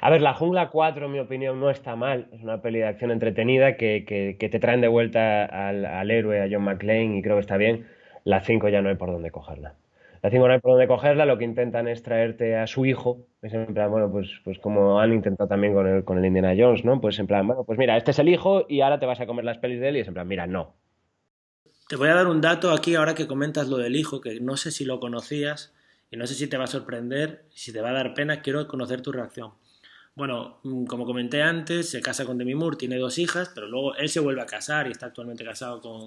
[0.00, 2.28] A ver, la jungla 4, en mi opinión, no está mal.
[2.32, 6.40] Es una peli de acción entretenida que, que, te traen de vuelta al, al, héroe,
[6.40, 7.86] a John McClane, y creo que está bien.
[8.24, 9.74] La 5 ya no hay por dónde cogerla.
[10.22, 13.26] La 5 no hay por dónde cogerla, lo que intentan es traerte a su hijo.
[13.42, 16.54] Es en plan, bueno, pues, pues como han intentado también con el, con el Indiana
[16.56, 17.00] Jones, ¿no?
[17.00, 19.26] Pues en plan, bueno, pues mira, este es el hijo y ahora te vas a
[19.26, 20.76] comer las pelis de él y es en plan, mira, no.
[21.88, 24.56] Te voy a dar un dato aquí ahora que comentas lo del hijo, que no
[24.56, 25.74] sé si lo conocías
[26.08, 28.68] y no sé si te va a sorprender, si te va a dar pena, quiero
[28.68, 29.50] conocer tu reacción.
[30.14, 33.96] Bueno, mm, como comenté antes, se casa con Demi Moore, tiene dos hijas, pero luego
[33.96, 36.00] él se vuelve a casar y está actualmente casado con,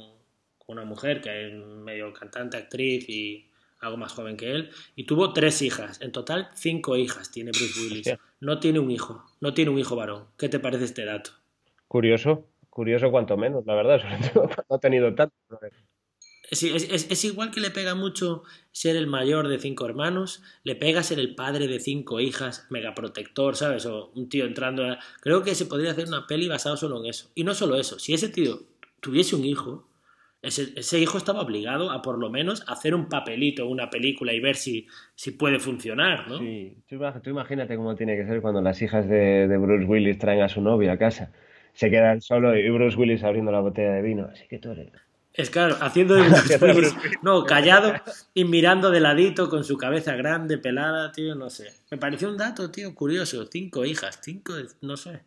[0.58, 3.50] con una mujer que es medio cantante, actriz y
[3.80, 6.02] algo más joven que él, y tuvo tres hijas.
[6.02, 8.14] En total, cinco hijas tiene Bruce Willis.
[8.40, 10.26] No tiene un hijo, no tiene un hijo varón.
[10.38, 11.32] ¿Qué te parece este dato?
[11.88, 14.02] Curioso, curioso cuanto menos, la verdad.
[14.70, 15.36] no ha tenido tanto.
[16.50, 21.02] Es, es, igual que le pega mucho ser el mayor de cinco hermanos, le pega
[21.02, 23.86] ser el padre de cinco hijas, megaprotector, ¿sabes?
[23.86, 25.00] O un tío entrando a...
[25.22, 27.32] Creo que se podría hacer una peli basada solo en eso.
[27.34, 28.60] Y no solo eso, si ese tío
[29.02, 29.88] tuviese un hijo,
[30.46, 34.56] ese, hijo estaba obligado a por lo menos hacer un papelito, una película y ver
[34.56, 36.38] si, si puede funcionar, ¿no?
[36.38, 40.50] Sí, tú, imagínate cómo tiene que ser cuando las hijas de, Bruce Willis traen a
[40.50, 41.32] su novia a casa.
[41.74, 44.30] Se quedan solo y Bruce Willis abriendo la botella de vino.
[44.32, 44.92] Así que tú eres...
[45.34, 47.94] Es claro, haciendo de Bruce Willis, no, callado
[48.34, 51.74] y mirando de ladito con su cabeza grande, pelada, tío, no sé.
[51.92, 53.46] Me pareció un dato, tío, curioso.
[53.52, 55.24] Cinco hijas, cinco, no sé.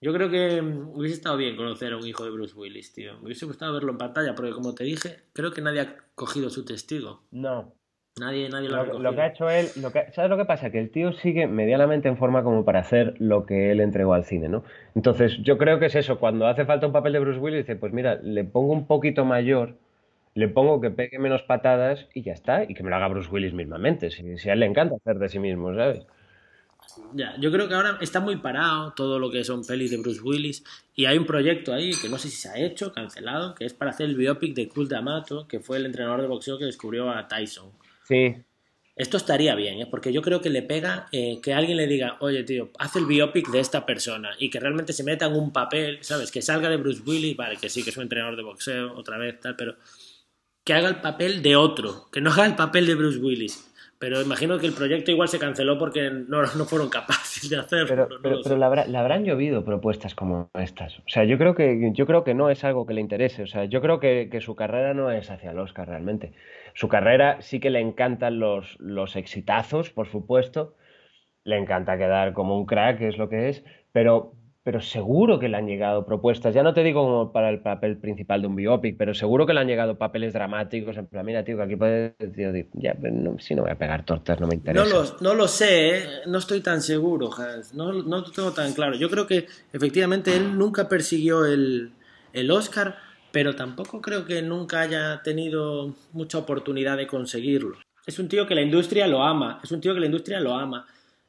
[0.00, 3.14] Yo creo que mm, hubiese estado bien conocer a un hijo de Bruce Willis, tío.
[3.18, 6.50] Me hubiese gustado verlo en pantalla, porque como te dije, creo que nadie ha cogido
[6.50, 7.22] su testigo.
[7.30, 7.72] No.
[8.18, 8.98] Nadie, nadie lo, ha cogido.
[8.98, 10.70] Lo que ha hecho él, lo que, ¿sabes lo que pasa?
[10.70, 14.24] Que el tío sigue medianamente en forma como para hacer lo que él entregó al
[14.24, 14.64] cine, ¿no?
[14.94, 16.18] Entonces, yo creo que es eso.
[16.18, 19.24] Cuando hace falta un papel de Bruce Willis, dice, pues mira, le pongo un poquito
[19.24, 19.76] mayor,
[20.34, 22.64] le pongo que pegue menos patadas y ya está.
[22.64, 24.10] Y que me lo haga Bruce Willis mismamente.
[24.10, 26.06] Si, si a él le encanta hacer de sí mismo, ¿sabes?
[27.14, 30.20] Ya, yo creo que ahora está muy parado todo lo que son pelis de Bruce
[30.20, 30.64] Willis
[30.94, 33.74] y hay un proyecto ahí que no sé si se ha hecho, cancelado, que es
[33.74, 37.10] para hacer el biopic de Cool D'Amato, que fue el entrenador de boxeo que descubrió
[37.10, 37.70] a Tyson.
[38.06, 38.34] Sí.
[38.96, 39.86] Esto estaría bien, ¿eh?
[39.86, 43.04] porque yo creo que le pega eh, que alguien le diga, oye tío, haz el
[43.04, 46.30] biopic de esta persona y que realmente se meta en un papel, ¿sabes?
[46.30, 49.18] Que salga de Bruce Willis, vale, que sí, que es un entrenador de boxeo, otra
[49.18, 49.76] vez, tal, pero
[50.64, 53.66] que haga el papel de otro, que no haga el papel de Bruce Willis
[53.98, 58.08] pero imagino que el proyecto igual se canceló porque no, no fueron capaces de hacerlo.
[58.22, 60.98] Pero, pero, le, habrán llovido propuestas como estas.
[60.98, 63.42] O sea, yo creo que, yo creo que no es algo que le interese.
[63.42, 66.32] O sea, yo creo que, que su carrera no es hacia el Oscar realmente.
[66.74, 70.74] Su carrera sí que le encantan los, los exitazos, por supuesto.
[71.44, 73.64] Le encanta quedar como un crack, es lo que es.
[73.92, 74.34] Pero,
[74.66, 77.98] pero seguro que le han llegado propuestas, ya no te digo como para el papel
[77.98, 81.44] principal de un biopic, pero seguro que le han llegado papeles dramáticos, en plan, mira,
[81.44, 82.96] tío, que aquí puedes, tío, ya,
[83.38, 84.84] si no voy a pegar tortas, no me interesa.
[84.84, 86.04] No lo, no lo sé, ¿eh?
[86.26, 88.96] no estoy tan seguro, Hans, no, no lo tengo tan claro.
[88.96, 91.92] Yo creo que efectivamente él nunca persiguió el,
[92.32, 92.96] el Oscar,
[93.30, 97.76] pero tampoco creo que nunca haya tenido mucha oportunidad de conseguirlo.
[98.04, 100.54] Es un tío que la industria lo ama, es un tío que la industria lo
[100.54, 100.88] ama,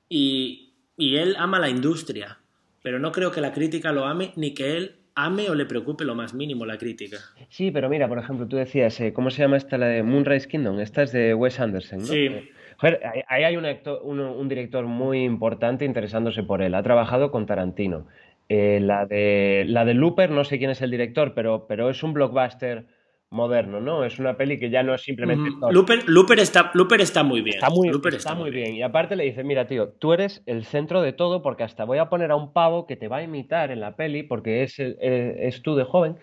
[0.10, 2.40] y, y él ama la industria
[2.88, 6.06] pero no creo que la crítica lo ame ni que él ame o le preocupe
[6.06, 7.18] lo más mínimo la crítica.
[7.50, 10.48] Sí, pero mira, por ejemplo, tú decías, eh, ¿cómo se llama esta la de Moonrise
[10.48, 10.80] Kingdom?
[10.80, 12.06] Esta es de Wes Anderson, ¿no?
[12.06, 12.28] Sí.
[12.28, 16.76] Eh, joder, ahí hay un, un, director muy importante interesándose por él.
[16.76, 18.08] Ha trabajado con Tarantino.
[18.48, 22.02] Eh, la, de, la de Looper, no sé quién es el director, pero, pero es
[22.04, 22.86] un blockbuster
[23.30, 24.06] moderno, ¿no?
[24.06, 25.50] Es una peli que ya no es simplemente...
[25.72, 27.56] Looper, está, Looper está muy bien.
[27.56, 28.76] Está muy, está, muy bien.
[28.76, 31.98] Y aparte le dice, mira, tío, tú eres el centro de todo porque hasta voy
[31.98, 34.76] a poner a un pavo que te va a imitar en la peli porque es,
[34.80, 36.18] es tú de joven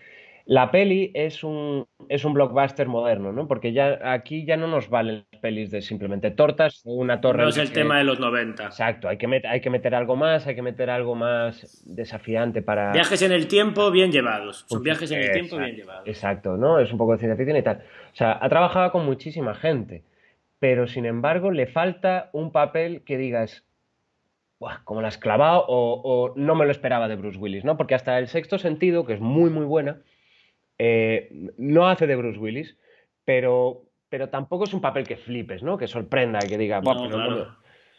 [0.47, 3.49] la peli es un, es un blockbuster moderno, ¿no?
[3.49, 7.43] Porque ya aquí ya no nos valen pelis de simplemente tortas o una torre.
[7.43, 8.63] No es el tema de los 90.
[8.65, 12.61] Exacto, hay que, meter, hay que meter algo más, hay que meter algo más desafiante
[12.61, 12.93] para...
[12.93, 14.67] Viajes en el tiempo bien llevados.
[14.69, 16.07] Son viajes en el tiempo bien llevados.
[16.07, 16.79] Exacto, ¿no?
[16.79, 17.83] Es un poco de ciencia ficción y tal.
[18.13, 20.05] O sea, ha trabajado con muchísima gente,
[20.59, 23.65] pero sin embargo le falta un papel que digas,
[24.85, 27.79] como la has clavado o, o no me lo esperaba de Bruce Willis, ¿no?
[27.79, 30.01] Porque hasta el sexto sentido, que es muy, muy buena
[30.79, 32.77] eh, no hace de Bruce Willis,
[33.25, 35.79] pero, pero tampoco es un papel que flipes, ¿no?
[35.79, 36.81] Que sorprenda y que diga,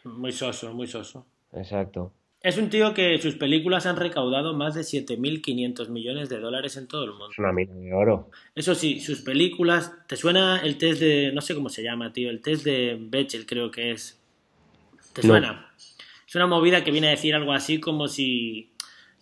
[0.04, 1.26] Muy soso, muy soso.
[1.52, 2.12] Exacto.
[2.42, 6.86] Es un tío que sus películas han recaudado más de 7.500 millones de dólares en
[6.86, 7.30] todo el mundo.
[7.32, 8.30] Es una mina de oro.
[8.54, 9.92] Eso sí, sus películas...
[10.06, 11.32] ¿Te suena el test de...
[11.32, 12.30] no sé cómo se llama, tío?
[12.30, 14.22] El test de Bechdel creo que es.
[15.12, 15.72] ¿Te suena?
[16.28, 18.70] Es una movida que viene a decir algo así como si,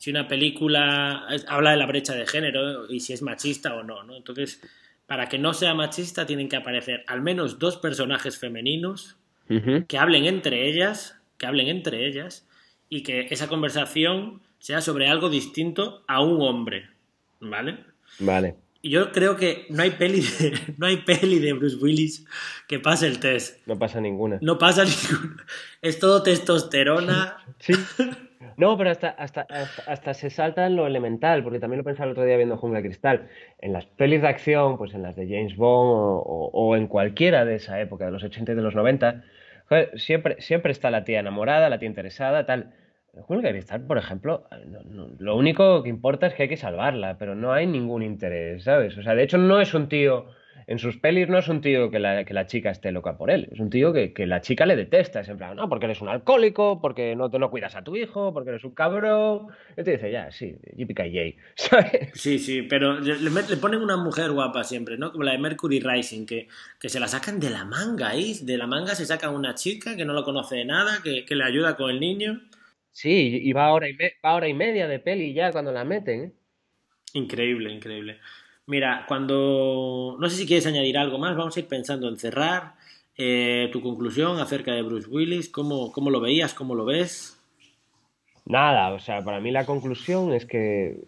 [0.05, 4.03] si una película habla de la brecha de género y si es machista o no,
[4.03, 4.15] ¿no?
[4.15, 4.61] Entonces,
[5.07, 9.17] para que no sea machista tienen que aparecer al menos dos personajes femeninos
[9.49, 12.47] que hablen entre ellas, que hablen entre ellas
[12.91, 16.91] y que esa conversación sea sobre algo distinto a un hombre,
[17.41, 17.79] ¿vale?
[18.19, 18.57] Vale.
[18.83, 22.27] Y yo creo que no hay peli de, no hay peli de Bruce Willis
[22.69, 23.67] que pase el test.
[23.67, 24.39] No pasa ninguna.
[24.43, 25.47] No pasa ninguna.
[25.81, 27.39] Es todo testosterona.
[27.59, 27.73] Sí.
[28.57, 29.47] No, pero hasta, hasta,
[29.87, 32.83] hasta, se salta en lo elemental, porque también lo pensaba el otro día viendo Jungla
[32.83, 33.29] Cristal.
[33.61, 37.57] En las pelis de acción, pues en las de James Bond o, en cualquiera de
[37.57, 39.23] esa época, de los 80 y de los 90,
[39.97, 42.73] siempre, siempre está la tía enamorada, la tía interesada, tal.
[43.23, 44.49] Jungla Cristal, por ejemplo,
[45.19, 48.99] lo único que importa es que hay que salvarla, pero no hay ningún interés, ¿sabes?
[48.99, 50.27] O sea, de hecho no es un tío
[50.67, 53.31] en sus pelis no es un tío que la, que la chica esté loca por
[53.31, 55.87] él, es un tío que, que, la chica le detesta, es en plan, no, porque
[55.87, 59.49] eres un alcohólico, porque no, te no cuidas a tu hijo, porque eres un cabrón.
[59.77, 62.11] Y te dice, ya, sí, JPK ¿sabes?
[62.15, 65.13] Sí, sí, pero le, le, ponen una mujer guapa siempre, ¿no?
[65.13, 66.49] Como la de Mercury Rising, que,
[66.81, 68.35] que se la sacan de la manga, ¿eh?
[68.43, 71.35] De la manga se saca una chica que no lo conoce de nada, que, que
[71.35, 72.41] le ayuda con el niño.
[72.95, 76.21] Sí, y va hora y, va hora y media de peli ya cuando la meten,
[76.21, 76.33] ¿eh?
[77.15, 78.19] Increíble, increíble.
[78.67, 80.17] Mira, cuando...
[80.19, 82.75] No sé si quieres añadir algo más, vamos a ir pensando en cerrar.
[83.17, 86.55] Eh, tu conclusión acerca de Bruce Willis, ¿cómo, ¿cómo lo veías?
[86.55, 87.41] ¿Cómo lo ves?
[88.45, 90.99] Nada, o sea, para mí la conclusión es que,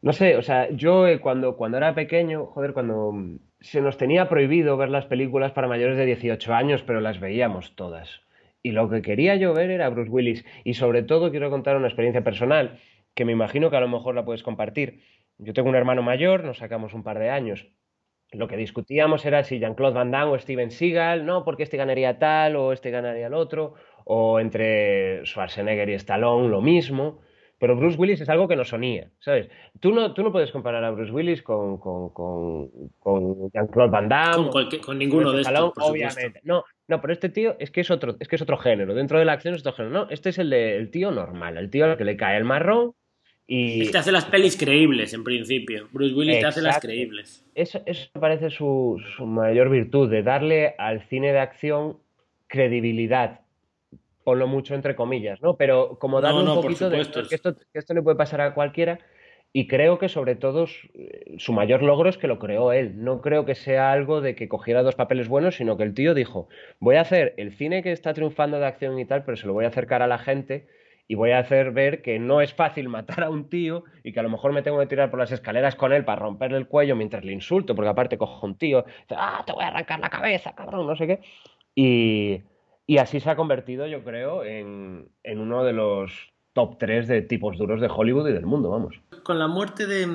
[0.00, 3.12] no sé, o sea, yo eh, cuando, cuando era pequeño, joder, cuando
[3.60, 7.74] se nos tenía prohibido ver las películas para mayores de 18 años, pero las veíamos
[7.74, 8.20] todas.
[8.62, 10.44] Y lo que quería yo ver era Bruce Willis.
[10.64, 12.78] Y sobre todo quiero contar una experiencia personal
[13.14, 15.02] que me imagino que a lo mejor la puedes compartir.
[15.38, 17.68] Yo tengo un hermano mayor, nos sacamos un par de años.
[18.32, 22.18] Lo que discutíamos era si Jean-Claude Van Damme o Steven Seagal, no, porque este ganaría
[22.18, 23.74] tal o este ganaría el otro,
[24.04, 27.20] o entre Schwarzenegger y Stallone lo mismo.
[27.58, 29.48] Pero Bruce Willis es algo que nos sonía, ¿sabes?
[29.80, 34.50] Tú no, tú no puedes comparar a Bruce Willis con, con, con, Jean-Claude Van Damme.
[34.50, 36.40] Con, con ninguno de estos, obviamente.
[36.42, 38.94] No, no, pero este tío es que es otro, es que es otro género.
[38.94, 39.94] Dentro de la acción es otro género.
[39.94, 42.44] No, este es el, de, el tío normal, el tío al que le cae el
[42.44, 42.92] marrón,
[43.46, 43.82] y...
[43.82, 45.88] Este hace las pelis creíbles, en principio.
[45.92, 47.44] Bruce Willis te hace las creíbles.
[47.54, 51.98] Eso, eso me parece su, mayor virtud, de darle al cine de acción
[52.48, 53.40] credibilidad.
[54.24, 55.56] Ponlo mucho entre comillas, ¿no?
[55.56, 58.98] Pero como darle un poquito de que esto, que esto le puede pasar a cualquiera.
[59.52, 60.66] Y creo que sobre todo
[61.38, 63.02] su mayor logro es que lo creó él.
[63.02, 66.12] No creo que sea algo de que cogiera dos papeles buenos, sino que el tío
[66.12, 69.46] dijo, voy a hacer el cine que está triunfando de acción y tal, pero se
[69.46, 70.66] lo voy a acercar a la gente
[71.08, 74.20] y voy a hacer ver que no es fácil matar a un tío y que
[74.20, 76.66] a lo mejor me tengo que tirar por las escaleras con él para romperle el
[76.66, 80.10] cuello mientras le insulto, porque aparte cojo un tío, ah, te voy a arrancar la
[80.10, 81.20] cabeza, cabrón, no sé qué.
[81.74, 82.42] Y,
[82.86, 87.22] y así se ha convertido, yo creo, en, en, uno de los top 3 de
[87.22, 88.98] tipos duros de Hollywood y del mundo, vamos.
[89.22, 90.06] Con la muerte de,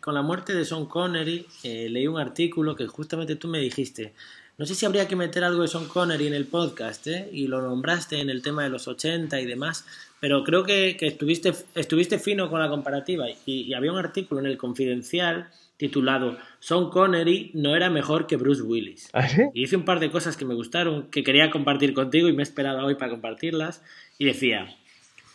[0.00, 4.12] con la muerte de Sean Connery, eh, leí un artículo que justamente tú me dijiste,
[4.58, 7.28] no sé si habría que meter algo de Sean Connery en el podcast, ¿eh?
[7.32, 9.86] Y lo nombraste en el tema de los 80 y demás.
[10.18, 14.58] Pero creo que, estuviste, estuviste fino con la comparativa y, había un artículo en el
[14.58, 19.10] Confidencial titulado Sean Connery no era mejor que Bruce Willis.
[19.12, 22.32] ¿Ah, y hice un par de cosas que me gustaron, que quería compartir contigo y
[22.32, 23.80] me he esperado hoy para compartirlas.
[24.18, 24.76] Y decía,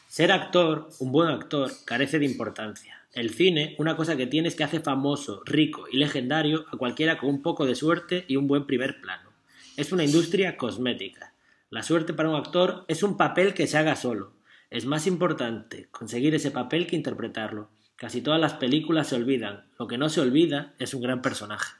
[0.09, 3.02] ser actor, un buen actor, carece de importancia.
[3.13, 7.19] El cine, una cosa que tiene es que hace famoso, rico y legendario a cualquiera
[7.19, 9.29] con un poco de suerte y un buen primer plano.
[9.77, 11.35] Es una industria cosmética.
[11.69, 14.33] La suerte para un actor es un papel que se haga solo.
[14.71, 17.69] Es más importante conseguir ese papel que interpretarlo.
[17.95, 19.65] Casi todas las películas se olvidan.
[19.77, 21.75] Lo que no se olvida es un gran personaje.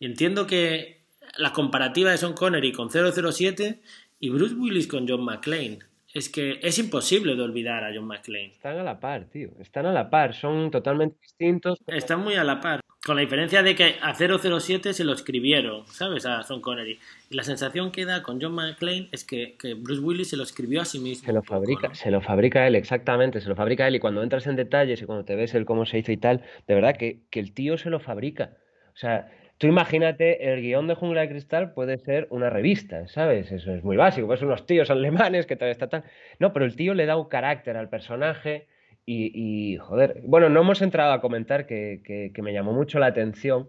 [0.00, 1.04] Y entiendo que
[1.38, 3.82] la comparativa de Sean Connery con 007
[4.18, 5.78] y Bruce Willis con John McClane.
[6.14, 8.52] Es que es imposible de olvidar a John McClane.
[8.52, 9.50] Están a la par, tío.
[9.58, 10.32] Están a la par.
[10.32, 11.80] Son totalmente distintos.
[11.88, 12.80] Están muy a la par.
[13.04, 16.24] Con la diferencia de que a 007 se lo escribieron, ¿sabes?
[16.24, 17.00] A Sean Connery.
[17.30, 20.80] Y la sensación que da con John McClane es que, Bruce Willis se lo escribió
[20.80, 21.26] a sí mismo.
[21.26, 23.96] Se lo fabrica, se lo fabrica él, exactamente, se lo fabrica él.
[23.96, 26.44] Y cuando entras en detalles y cuando te ves el cómo se hizo y tal,
[26.68, 28.56] de verdad que, que el tío se lo fabrica.
[28.94, 29.28] O sea,
[29.58, 33.52] tú imagínate, el guion de Jungla de Cristal puede ser una revista, ¿sabes?
[33.52, 36.04] Eso es muy básico, pues unos tíos alemanes que tal está tal.
[36.38, 38.66] No, pero el tío le da un carácter al personaje
[39.06, 43.68] y, joder, bueno, no hemos entrado a comentar que, me llamó mucho la atención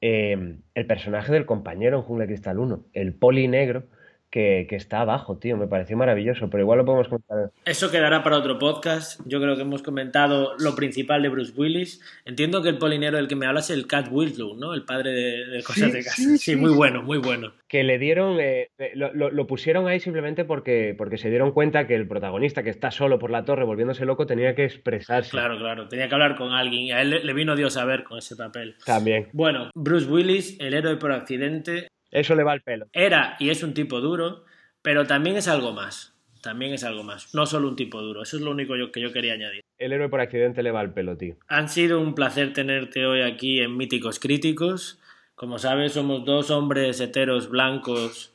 [0.00, 3.84] eh, el personaje del compañero en Jungle Cristal 1, el poli negro,
[4.32, 5.56] que, está abajo, tío.
[5.56, 7.50] Me pareció maravilloso, pero igual lo podemos comentar.
[7.66, 9.20] Eso quedará para otro podcast.
[9.26, 12.00] Yo creo que hemos comentado lo principal de Bruce Willis.
[12.24, 14.72] Entiendo que el polinero del que me hablas es el Cat Winslow, ¿no?
[14.72, 16.22] El padre de, cosas de casa.
[16.38, 17.52] Sí, muy bueno, muy bueno.
[17.68, 21.94] Que le dieron, eh, eh, lo, pusieron ahí simplemente porque, porque se dieron cuenta que
[21.94, 25.30] el protagonista que está solo por la torre volviéndose loco tenía que expresarse.
[25.30, 28.04] Claro, claro, tenía que hablar con alguien y a él le vino Dios a ver
[28.04, 28.76] con ese papel.
[28.86, 29.28] También.
[29.32, 32.86] Bueno, Bruce Willis, el héroe por accidente, eso le va al pelo.
[32.92, 34.44] Era y es un tipo duro,
[34.82, 36.14] pero también es algo más.
[36.42, 37.34] También es algo más.
[37.34, 38.22] No solo un tipo duro.
[38.22, 39.62] Eso es lo único que yo quería añadir.
[39.78, 41.36] El héroe por accidente le va al pelo, tío.
[41.48, 45.00] Han sido un placer tenerte hoy aquí en Míticos Críticos.
[45.36, 48.34] Como sabes, somos dos hombres heteros blancos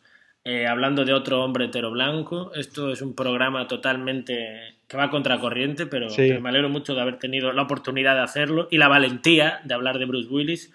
[0.49, 2.53] eh, hablando de otro hombre hetero blanco.
[2.55, 7.19] Esto es un programa totalmente que va a contracorriente, pero me alegro mucho de haber
[7.19, 10.73] tenido la oportunidad de hacerlo y la valentía de hablar de Bruce Willis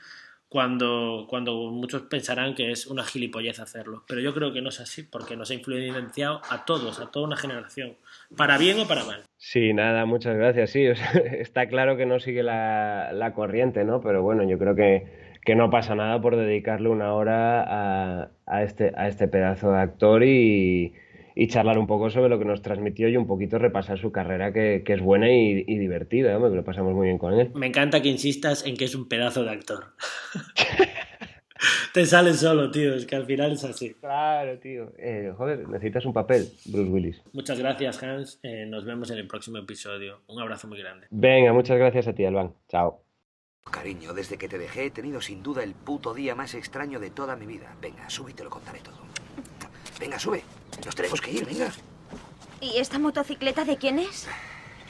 [0.52, 4.04] cuando, cuando muchos pensarán que es una gilipollez hacerlo.
[4.06, 7.26] Pero yo creo que no es así, porque nos ha influenciado a todos, a toda
[7.26, 7.96] una generación,
[8.36, 9.22] para bien o para mal.
[9.38, 10.68] Sí, nada, muchas gracias.
[10.68, 10.84] Sí,
[11.38, 14.02] está claro que no sigue la, la, corriente, ¿no?
[14.02, 18.62] Pero bueno, yo creo que, que no pasa nada por dedicarle una hora a, a,
[18.62, 20.92] este, a este pedazo de actor y,
[21.34, 24.52] y charlar un poco sobre lo que nos transmitió y un poquito repasar su carrera
[24.52, 26.50] que, es buena y, divertida, ¿no?
[26.50, 27.50] que lo pasamos muy bien con él.
[27.54, 29.94] Me encanta que insistas en que es un pedazo de actor.
[31.92, 33.94] Te sale solo, tío, es que al final es así.
[34.00, 34.92] Claro, tío.
[34.98, 37.22] Eh, joder, necesitas un papel, Bruce Willis.
[37.32, 38.40] Muchas gracias, Hans.
[38.42, 40.22] Eh, nos vemos en el próximo episodio.
[40.26, 41.06] Un abrazo muy grande.
[41.10, 42.54] Venga, muchas gracias a ti, Alban.
[42.68, 43.04] Chao.
[43.70, 47.10] Cariño, desde que te dejé he tenido sin duda el puto día más extraño de
[47.10, 47.76] toda mi vida.
[47.80, 49.11] Venga, sube y te lo contaré todo.
[50.02, 50.42] Venga, sube.
[50.84, 51.70] Nos tenemos que ir, venga.
[52.60, 54.26] ¿Y esta motocicleta de quién es?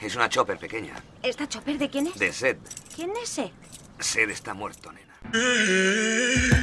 [0.01, 0.95] Es una chopper pequeña.
[1.21, 2.17] ¿Esta chopper de quién es?
[2.17, 2.57] De Sed.
[2.95, 3.51] ¿Quién es Sed?
[3.99, 5.12] Sed está muerto, nena.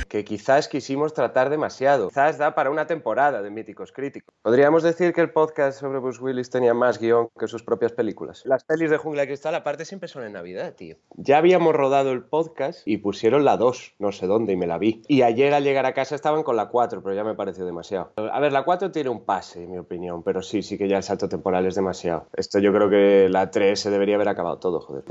[0.08, 2.08] Que quizás quisimos tratar demasiado.
[2.08, 4.34] Quizás da para una temporada de Míticos Críticos.
[4.42, 8.42] Podríamos decir que el podcast sobre Bruce Willis tenía más guion que sus propias películas.
[8.44, 10.96] Las pelis de Jungla de Cristal aparte siempre son en Navidad, tío.
[11.16, 14.78] Ya habíamos rodado el podcast y pusieron la 2, no sé dónde, y me la
[14.78, 15.02] vi.
[15.08, 18.12] Y ayer al llegar a casa estaban con la 4, pero ya me pareció demasiado.
[18.16, 20.96] A ver, la 4 tiene un pase, en mi opinión, pero sí, sí que ya
[20.96, 22.26] el salto temporal es demasiado.
[22.34, 25.04] Esto yo creo que la 3 se debería haber acabado todo, joder.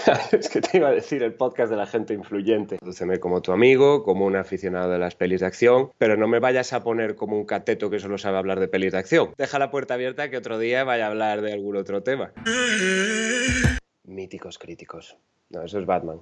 [0.32, 2.78] es que te iba a decir el podcast de la gente influyente.
[2.80, 6.38] Dúceme como tu amigo, como un aficionado de las pelis de acción, pero no me
[6.38, 9.32] vayas a poner como un cateto que solo sabe hablar de pelis de acción.
[9.36, 12.32] Deja la puerta abierta que otro día vaya a hablar de algún otro tema.
[14.04, 15.16] Míticos críticos.
[15.50, 16.20] No, eso es Batman.